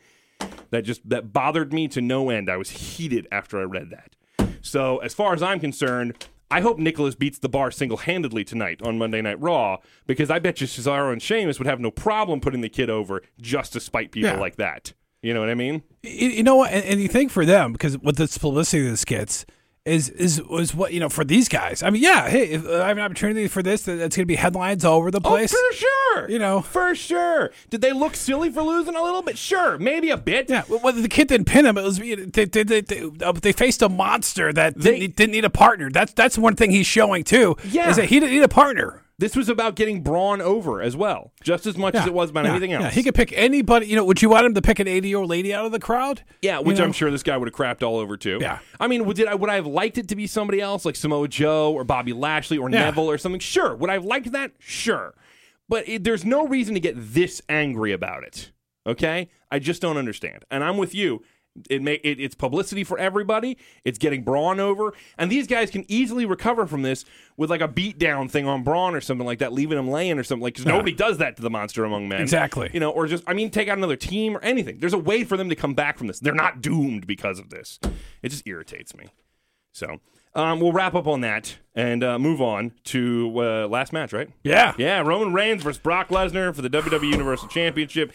[0.69, 2.49] That just, that bothered me to no end.
[2.49, 4.15] I was heated after I read that.
[4.61, 8.81] So, as far as I'm concerned, I hope Nicholas beats the bar single handedly tonight
[8.81, 12.39] on Monday Night Raw because I bet you Cesaro and Sheamus would have no problem
[12.41, 14.39] putting the kid over just to spite people Yeah.
[14.39, 14.93] like that.
[15.25, 15.81] You know what I mean?
[16.03, 16.71] you, you know what?
[16.71, 19.45] And, and you think for them because with this publicity this gets
[19.83, 21.81] is is is what you know for these guys.
[21.83, 24.35] I mean, yeah, hey, if I have an opportunity for this, that's going to be
[24.35, 25.51] headlines all over the place.
[25.55, 26.29] Oh, for sure.
[26.29, 26.61] You know.
[26.61, 27.51] for sure.
[27.71, 29.37] Did they look silly for losing a little bit?
[29.37, 30.49] Sure, maybe a bit.
[30.49, 31.77] Yeah, well, the kid didn't pin him.
[31.77, 35.15] It was they they, they, they, uh, they faced a monster that They- didn't, need-
[35.15, 35.89] didn't need a partner.
[35.91, 37.55] That's that's one thing he's showing too.
[37.67, 37.89] Yeah.
[37.89, 39.01] is that he didn't need a partner.
[39.17, 42.43] This was about getting Braun over as well, just as much as it was about
[42.43, 42.83] yeah, anything else.
[42.83, 43.87] Yeah, he could pick anybody.
[43.87, 46.23] You know, would you want him to pick an eighty-year-old lady out of the crowd?
[46.41, 46.87] Yeah, which You know?
[46.87, 48.39] I'm sure this guy would have crapped all over too.
[48.41, 48.59] Yeah.
[48.77, 50.97] I mean, would, did I, would I have liked it to be somebody else like
[50.97, 52.85] Samoa Joe or Bobby Lashley or Yeah.
[52.85, 53.39] Neville or something?
[53.39, 53.73] Sure.
[53.73, 54.51] Would I have liked that?
[54.59, 55.13] Sure.
[55.69, 58.51] But it, there's no reason to get this angry about it.
[58.85, 59.29] Okay?
[59.49, 60.43] I just don't understand.
[60.51, 61.23] And I'm with you.
[61.69, 63.57] It may it, it's publicity for everybody.
[63.83, 67.05] It's getting Braun over, and these guys can easily recover from this
[67.37, 70.23] with like a beatdown thing on Braun or something like that, leaving him laying or
[70.23, 70.55] something like.
[70.55, 72.21] Because nobody does that to the monster among men.
[72.21, 72.69] Exactly.
[72.73, 74.79] You know, or just I mean, take out another team or anything.
[74.79, 76.19] There's a way for them to come back from this.
[76.19, 77.79] They're not doomed because of this.
[78.21, 79.07] It just irritates me.
[79.71, 79.99] So
[80.35, 84.29] um, we'll wrap up on that and uh, move on to uh, last match, right?
[84.43, 88.13] Yeah, Yeah, Roman Reigns versus Brock Lesnar for the WWE Universal Championship.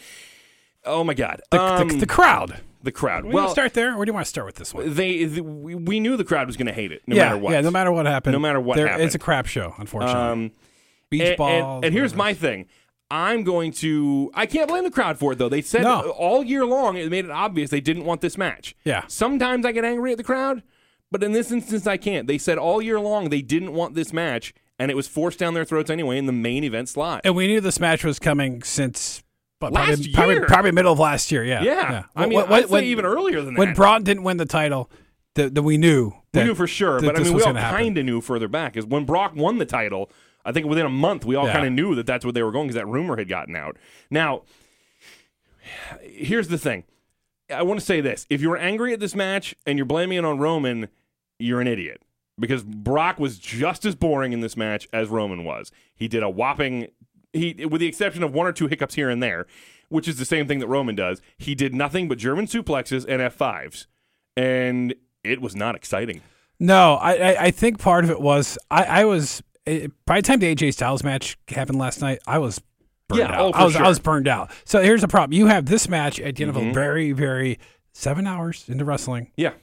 [0.85, 2.59] Oh my God, The, um, the, the crowd.
[2.83, 3.25] the crowd.
[3.25, 4.93] We well, well, start there, or do you want to start with this one?
[4.93, 7.51] they, the, we knew the crowd was going to hate it, no yeah, matter what.
[7.53, 9.05] yeah, no matter what happened, No matter what there, happened.
[9.05, 9.75] it's a crap show.
[9.77, 10.51] Unfortunately, Um,
[11.09, 11.75] beach and, ball.
[11.77, 12.65] and, and here's my thing.
[13.11, 14.31] I'm going to.
[14.33, 15.49] I can't blame the crowd for it though.
[15.49, 16.11] They said No.
[16.11, 18.73] all year long it made it obvious they didn't want this match.
[18.85, 19.03] Yeah.
[19.07, 20.63] Sometimes I get angry at the crowd,
[21.11, 22.25] but in this instance I can't.
[22.25, 25.53] They said all year long they didn't want this match, and it was forced down
[25.55, 27.19] their throats anyway in the main event slot.
[27.25, 29.20] and we knew this match was coming since
[29.61, 30.45] but Last probably, probably, year.
[30.47, 31.45] probably middle of last year.
[31.45, 32.03] Yeah, yeah.
[32.15, 33.59] I mean, When- I'd say when- even earlier than that.
[33.59, 33.77] when that.
[33.77, 34.91] Braun didn't win the title,
[35.35, 36.11] that that we knew.
[36.33, 38.75] we knew for sure, that but I mean, we all kind of knew further back.
[38.75, 40.11] Is when Brock won the title.
[40.43, 41.53] I think within a month, we all Yeah.
[41.53, 43.77] kind of knew that that's what they were going because that rumor had gotten out.
[44.09, 44.41] Now,
[46.01, 46.83] here's the thing.
[47.53, 50.25] I want to say this: if you're angry at this match and you're blaming it
[50.25, 50.87] on Roman,
[51.39, 52.01] you're an idiot
[52.39, 55.71] because Brock was just as boring in this match as Roman was.
[55.95, 56.87] He did a whopping
[57.33, 59.45] he with the exception of one or two hiccups here and there,
[59.89, 61.21] which is the same thing that Roman does.
[61.37, 63.85] He did nothing but German suplexes and F5s.
[64.37, 66.21] And it was not exciting.
[66.59, 70.27] No, I, I I think part of it was I I was eh, by the
[70.27, 72.61] time the AJ Styles match happened last night, I was
[73.07, 73.53] burned Yeah, out.
[73.55, 73.79] oh, I was sure.
[73.79, 73.85] Mm-hmm.
[73.85, 74.51] I was burned out.
[74.65, 77.59] So here's the problem: you have this match at the end of a very very
[77.93, 79.31] seven hours into wrestling.
[79.35, 79.53] Yeah.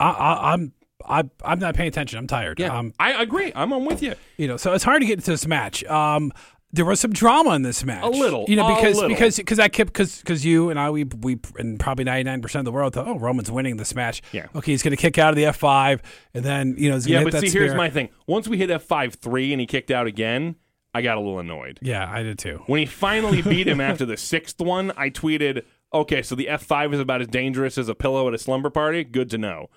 [0.00, 0.72] I, I I'm.
[1.04, 2.16] I, I'm not paying attention.
[2.20, 2.60] I'm tired.
[2.60, 2.78] Yeah.
[2.78, 3.50] Um, I agree.
[3.56, 4.14] I'm on with you.
[4.36, 5.82] you know, so it's hard to get into this match.
[5.84, 6.32] Um,
[6.72, 8.04] there was some drama in this match.
[8.04, 11.04] A little, you know, because because because I kept because because you and I we
[11.04, 14.22] we and probably 99 percent of the world thought, oh, Roman's winning this match.
[14.32, 14.46] Yeah.
[14.54, 16.00] Okay, he's going to kick out of the F5,
[16.34, 18.08] and then you know, he's Yeah, but see, here's my thing.
[18.26, 20.56] Once we hit F5 3 and he kicked out again,
[20.94, 21.78] I got a little annoyed.
[21.82, 22.62] Yeah, I did too.
[22.66, 26.94] When he finally beat him after the sixth one, I tweeted, okay, so the F5
[26.94, 29.04] is about as dangerous as a pillow at a slumber party.
[29.04, 29.68] Good to know.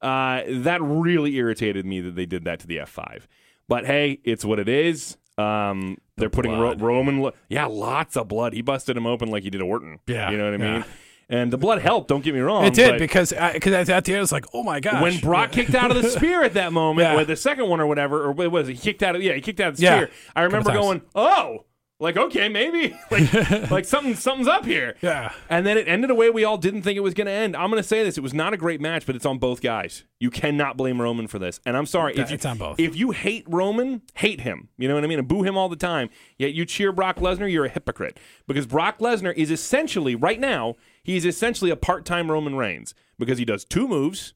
[0.00, 3.22] Uh, that really irritated me that they did that to the F5.
[3.66, 5.16] But hey, it's what it is.
[5.38, 7.20] Um, they're putting Ro- Roman.
[7.20, 8.52] Lo- yeah, lots of blood.
[8.52, 9.98] He busted him open like he did Orton.
[10.06, 10.72] Yeah, You know what I yeah.
[10.74, 10.84] mean?
[11.28, 12.66] And the blood helped, don't get me wrong.
[12.66, 15.00] It did because because at the end it was like, oh my gosh.
[15.02, 17.18] when Brock kicked out of the spear at that moment, Yeah.
[17.20, 18.74] or the second one or whatever, or what was it?
[18.74, 19.96] He kicked out of yeah, he kicked out of the Yeah.
[19.96, 20.10] spear.
[20.36, 21.64] I remember going, oh,
[22.04, 23.32] like okay, maybe like
[23.70, 24.94] like something something's up here.
[25.02, 25.32] Yeah.
[25.48, 27.56] And then it ended a way we all didn't think it was going to end.
[27.56, 29.60] I'm going to say this: it was not a great match, but it's on both
[29.60, 30.04] guys.
[30.20, 31.60] You cannot blame Roman for this.
[31.66, 32.78] And I'm sorry if you, It's on both.
[32.78, 34.68] If you hate Roman, hate him.
[34.78, 35.18] You know what I mean?
[35.18, 36.10] And boo him all the time.
[36.38, 40.76] Yet you cheer Brock Lesnar, you're a hypocrite because Brock Lesnar is essentially right now
[41.02, 44.34] he's essentially a part-time Roman Reigns because he does two moves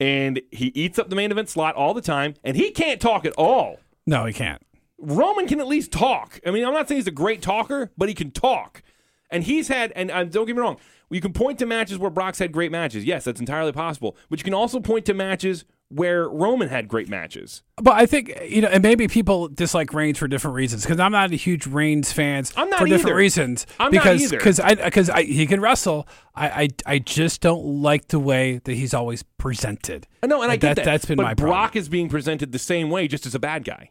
[0.00, 3.24] and he eats up the main event slot all the time, and he can't talk
[3.24, 3.78] at all.
[4.04, 4.60] no, he can't.
[5.02, 6.40] Roman can at least talk.
[6.46, 8.82] I mean, I'm not saying he's a great talker, but he can talk.
[9.30, 10.78] And he's had, and uh, don't get me wrong,
[11.10, 13.04] you can point to matches where Brock's had great matches.
[13.04, 14.16] Yes, that's entirely possible.
[14.30, 17.62] But you can also point to matches where Roman had great matches.
[17.76, 20.82] But I think you know, and maybe people dislike Reigns for different reasons.
[20.82, 23.66] Because I'm not a huge Reigns fan I'm not for different reasons.
[23.78, 24.38] I'm not because either.
[24.38, 26.08] because I because I, he can wrestle.
[26.34, 30.06] I, I I just don't like the way that he's always presented.
[30.24, 30.84] No, and I get that.
[30.84, 31.80] That's been but my Brock problem.
[31.80, 33.90] is being presented the same way, just as a bad guy.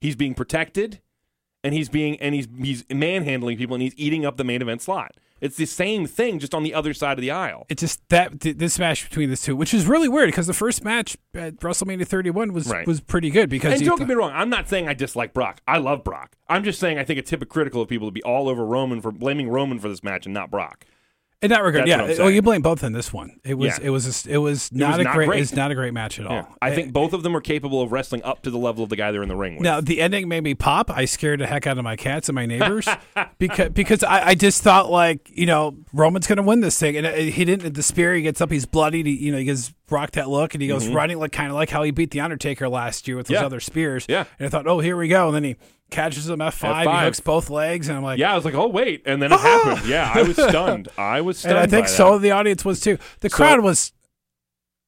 [0.00, 1.00] He's being protected,
[1.62, 4.82] and he's being and he's he's manhandling people, and he's eating up the main event
[4.82, 5.12] slot.
[5.40, 7.64] It's the same thing, just on the other side of the aisle.
[7.70, 10.84] It's just that this match between the two, which is really weird because the first
[10.84, 12.86] match at WrestleMania 31 was Right.
[12.86, 15.62] was pretty good because And don't get me wrong, I'm not saying I dislike Brock.
[15.66, 16.36] I love Brock.
[16.48, 19.10] I'm just saying I think it's hypocritical of people to be all over Roman for
[19.12, 20.84] blaming Roman for this match and not Brock.
[21.42, 22.22] In that regard, That's yeah.
[22.22, 23.40] Well, you blame both in this one.
[23.44, 23.86] It was Yeah.
[23.86, 25.40] it was a, it was not was a not great, great.
[25.40, 26.46] it's not a great match at all.
[26.60, 28.96] I think both of them were capable of wrestling up to the level of the
[28.96, 29.62] guy they're in the ring with.
[29.62, 30.90] Now the ending made me pop.
[30.90, 32.86] I scared the heck out of my cats and my neighbors
[33.38, 37.06] because because I, I just thought like you know Roman's gonna win this thing and
[37.06, 37.72] uh, he didn't.
[37.74, 39.06] The spear he gets up, he's bloodied.
[39.06, 41.54] He, you know he gives Brock that look and he goes running like kind of
[41.56, 43.42] like how he beat the Undertaker last year with those Mm-hmm.
[43.42, 43.46] Yeah.
[43.46, 44.06] other spears.
[44.08, 44.24] Yeah.
[44.38, 45.56] and I thought oh here we go and then he
[45.90, 46.86] catches him F five.
[46.86, 47.04] He F5.
[47.04, 49.40] hooks both legs and I'm like Yeah, I was like, oh wait, and then it
[49.40, 49.86] happened.
[49.86, 50.88] Yeah, I was stunned.
[50.98, 51.56] I was stunned.
[51.56, 52.96] and I think so the audience was too.
[53.20, 53.92] The So- crowd was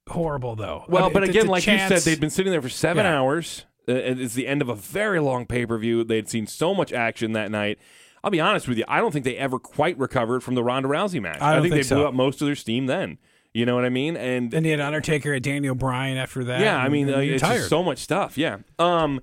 [0.09, 0.85] horrible though.
[0.89, 3.19] Well, I mean, but again, like you said, they'd been sitting there for seven Yeah.
[3.19, 3.67] hours.
[3.89, 6.05] Uh, it's the end of a very long pay per view.
[6.05, 7.79] They'd seen so much action that night.
[8.25, 10.89] I'll be honest with you, I don't think they ever quite recovered from the Ronda
[10.89, 11.41] Rousey match.
[11.41, 13.19] I don't think, think they blew up most of their steam then.
[13.55, 14.17] You know what I mean?
[14.17, 16.61] And and he had Undertaker at Daniel Bryan after that.
[16.61, 17.59] yeah, I mean, and uh, it's tired.
[17.59, 18.39] just so much stuff.
[18.39, 18.59] Yeah.
[18.79, 19.21] Um.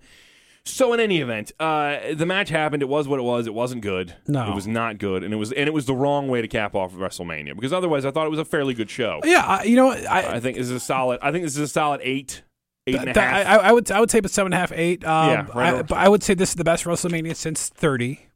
[0.66, 2.84] So in any event, uh, the match happened.
[2.84, 3.48] It was what it was.
[3.48, 4.16] It wasn't good.
[4.28, 4.52] No.
[4.52, 6.76] it was not good, and it was and it was the wrong way to cap
[6.76, 9.20] off WrestleMania because otherwise, I thought it was a fairly good show.
[9.24, 11.20] yeah, I, you know I, I think this is a solid.
[11.24, 12.44] I think this is a solid eight,
[12.86, 15.04] eight and Th- I, I would I would say but seven and a half, eight.
[15.04, 18.29] Um, Yeah, right I, but I would say this is the best WrestleMania since thirty.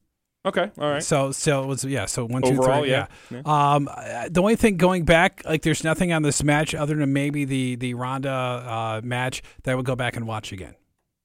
[0.45, 1.03] Okay, all right.
[1.03, 2.05] So so it was yeah.
[2.05, 2.57] So one two three.
[2.59, 3.07] Overall, yeah.
[3.29, 3.41] yeah.
[3.45, 7.13] Um, uh, the only thing going back, like there's nothing on this match other than
[7.13, 10.75] maybe the the Ronda uh, match that I would go back and watch again.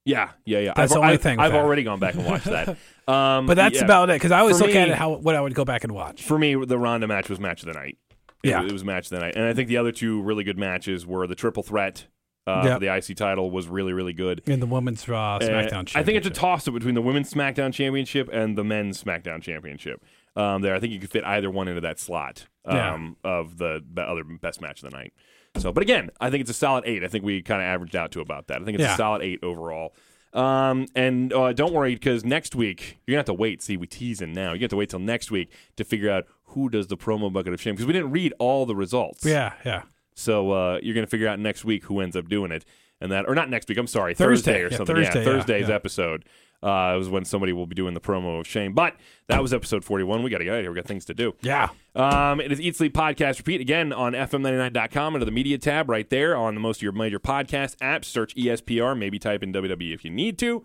[0.05, 0.73] Yeah, yeah, yeah.
[0.75, 1.61] That's I've, the only I've, thing I've that.
[1.62, 2.77] already gone back and watched that.
[3.09, 3.85] Um, But that's yeah.
[3.85, 5.64] about it because I always For look at me- it how what I would go
[5.64, 6.23] back and watch.
[6.23, 7.97] For me, the Ronda match was match of the night.
[8.45, 8.62] It, Yeah.
[8.62, 11.07] it was match of the night, and I think the other two really good matches
[11.07, 12.07] were the triple threat
[12.49, 12.74] uh, Yep.
[12.74, 14.42] for the IC title was really, really good.
[14.46, 15.90] In the women's uh, Uh, SmackDown.
[15.96, 19.42] I think it's a toss up between the women's SmackDown Championship and the men's SmackDown
[19.42, 20.03] Championship.
[20.36, 22.94] Um, there, I think you could fit either one into that slot Yeah.
[22.94, 25.12] um, of the, the other best match of the night.
[25.57, 27.03] So, but again, I think it's a solid eight.
[27.03, 28.61] I think we kind of averaged out to about that.
[28.62, 28.94] I think it's Yeah.
[28.94, 29.94] a solid eight overall.
[30.34, 33.62] Um, and uh, don't worry because next week you're gonna have to wait.
[33.62, 34.53] See, we teasing now.
[34.53, 37.53] You have to wait till next week to figure out who does the promo bucket
[37.55, 39.24] of shame because we didn't read all the results.
[39.24, 39.82] Yeah, yeah.
[40.19, 42.64] So uh, you're going to figure out next week who ends up doing it,
[43.01, 43.79] and that or not next week.
[43.79, 44.53] I'm sorry, Thursday.
[44.53, 44.97] Thursday or Yeah, something.
[44.97, 45.75] Thursday, yeah, Thursday's yeah.
[45.77, 46.25] episode
[46.61, 48.73] uh, was when somebody will be doing the promo of shame.
[48.75, 48.97] But
[49.29, 50.25] that was episode 41.
[50.25, 50.73] We got to get out of here.
[50.73, 51.37] We got things to do.
[51.41, 51.69] Yeah.
[51.95, 56.09] Um, it is Eat Sleep Podcast Repeat again on FM99.com under the media tab right
[56.11, 58.07] there on the most of your major podcast apps.
[58.07, 60.64] Search ESPR, maybe type in WWE if you need to.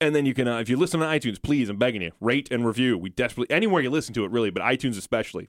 [0.00, 2.48] And then you can, uh, if you listen on iTunes, please, I'm begging you, rate
[2.50, 2.98] and review.
[2.98, 5.48] We desperately, anywhere you listen to it, really, but iTunes especially.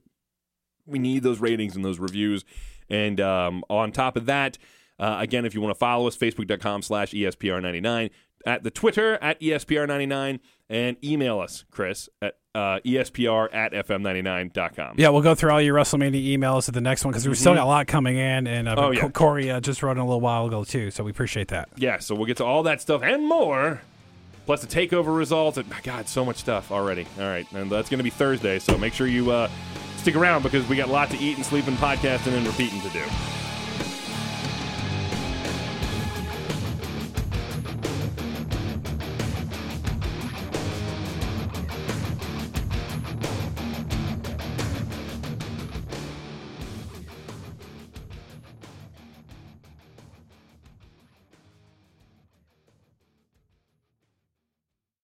[0.86, 2.44] We need those ratings and those reviews.
[2.90, 4.58] And um, on top of that,
[4.98, 8.10] uh, again, if you want to follow us, facebook.com slash E ESPR99,
[8.46, 14.94] at the Twitter at E ESPR99, and email us, Chris, at uh, ESPR at FM99.com.
[14.98, 17.54] Yeah, we'll go through all your WrestleMania emails at the next one because we've still
[17.54, 18.84] got a lot coming in, and uh, Mm-hmm.
[18.84, 19.00] Oh, yeah.
[19.02, 21.68] Co- Corey uh, just wrote in a little while ago too, so we appreciate that.
[21.76, 23.82] Yeah, so we'll get to all that stuff and more.
[24.46, 25.58] Plus the takeover results.
[25.58, 27.04] And, my God, so much stuff already.
[27.18, 28.58] All right, and that's going to be Thursday.
[28.60, 29.50] So make sure you uh,
[30.06, 32.80] stick around because we got a lot to eat and sleep and podcasting and repeating
[32.80, 33.02] to do.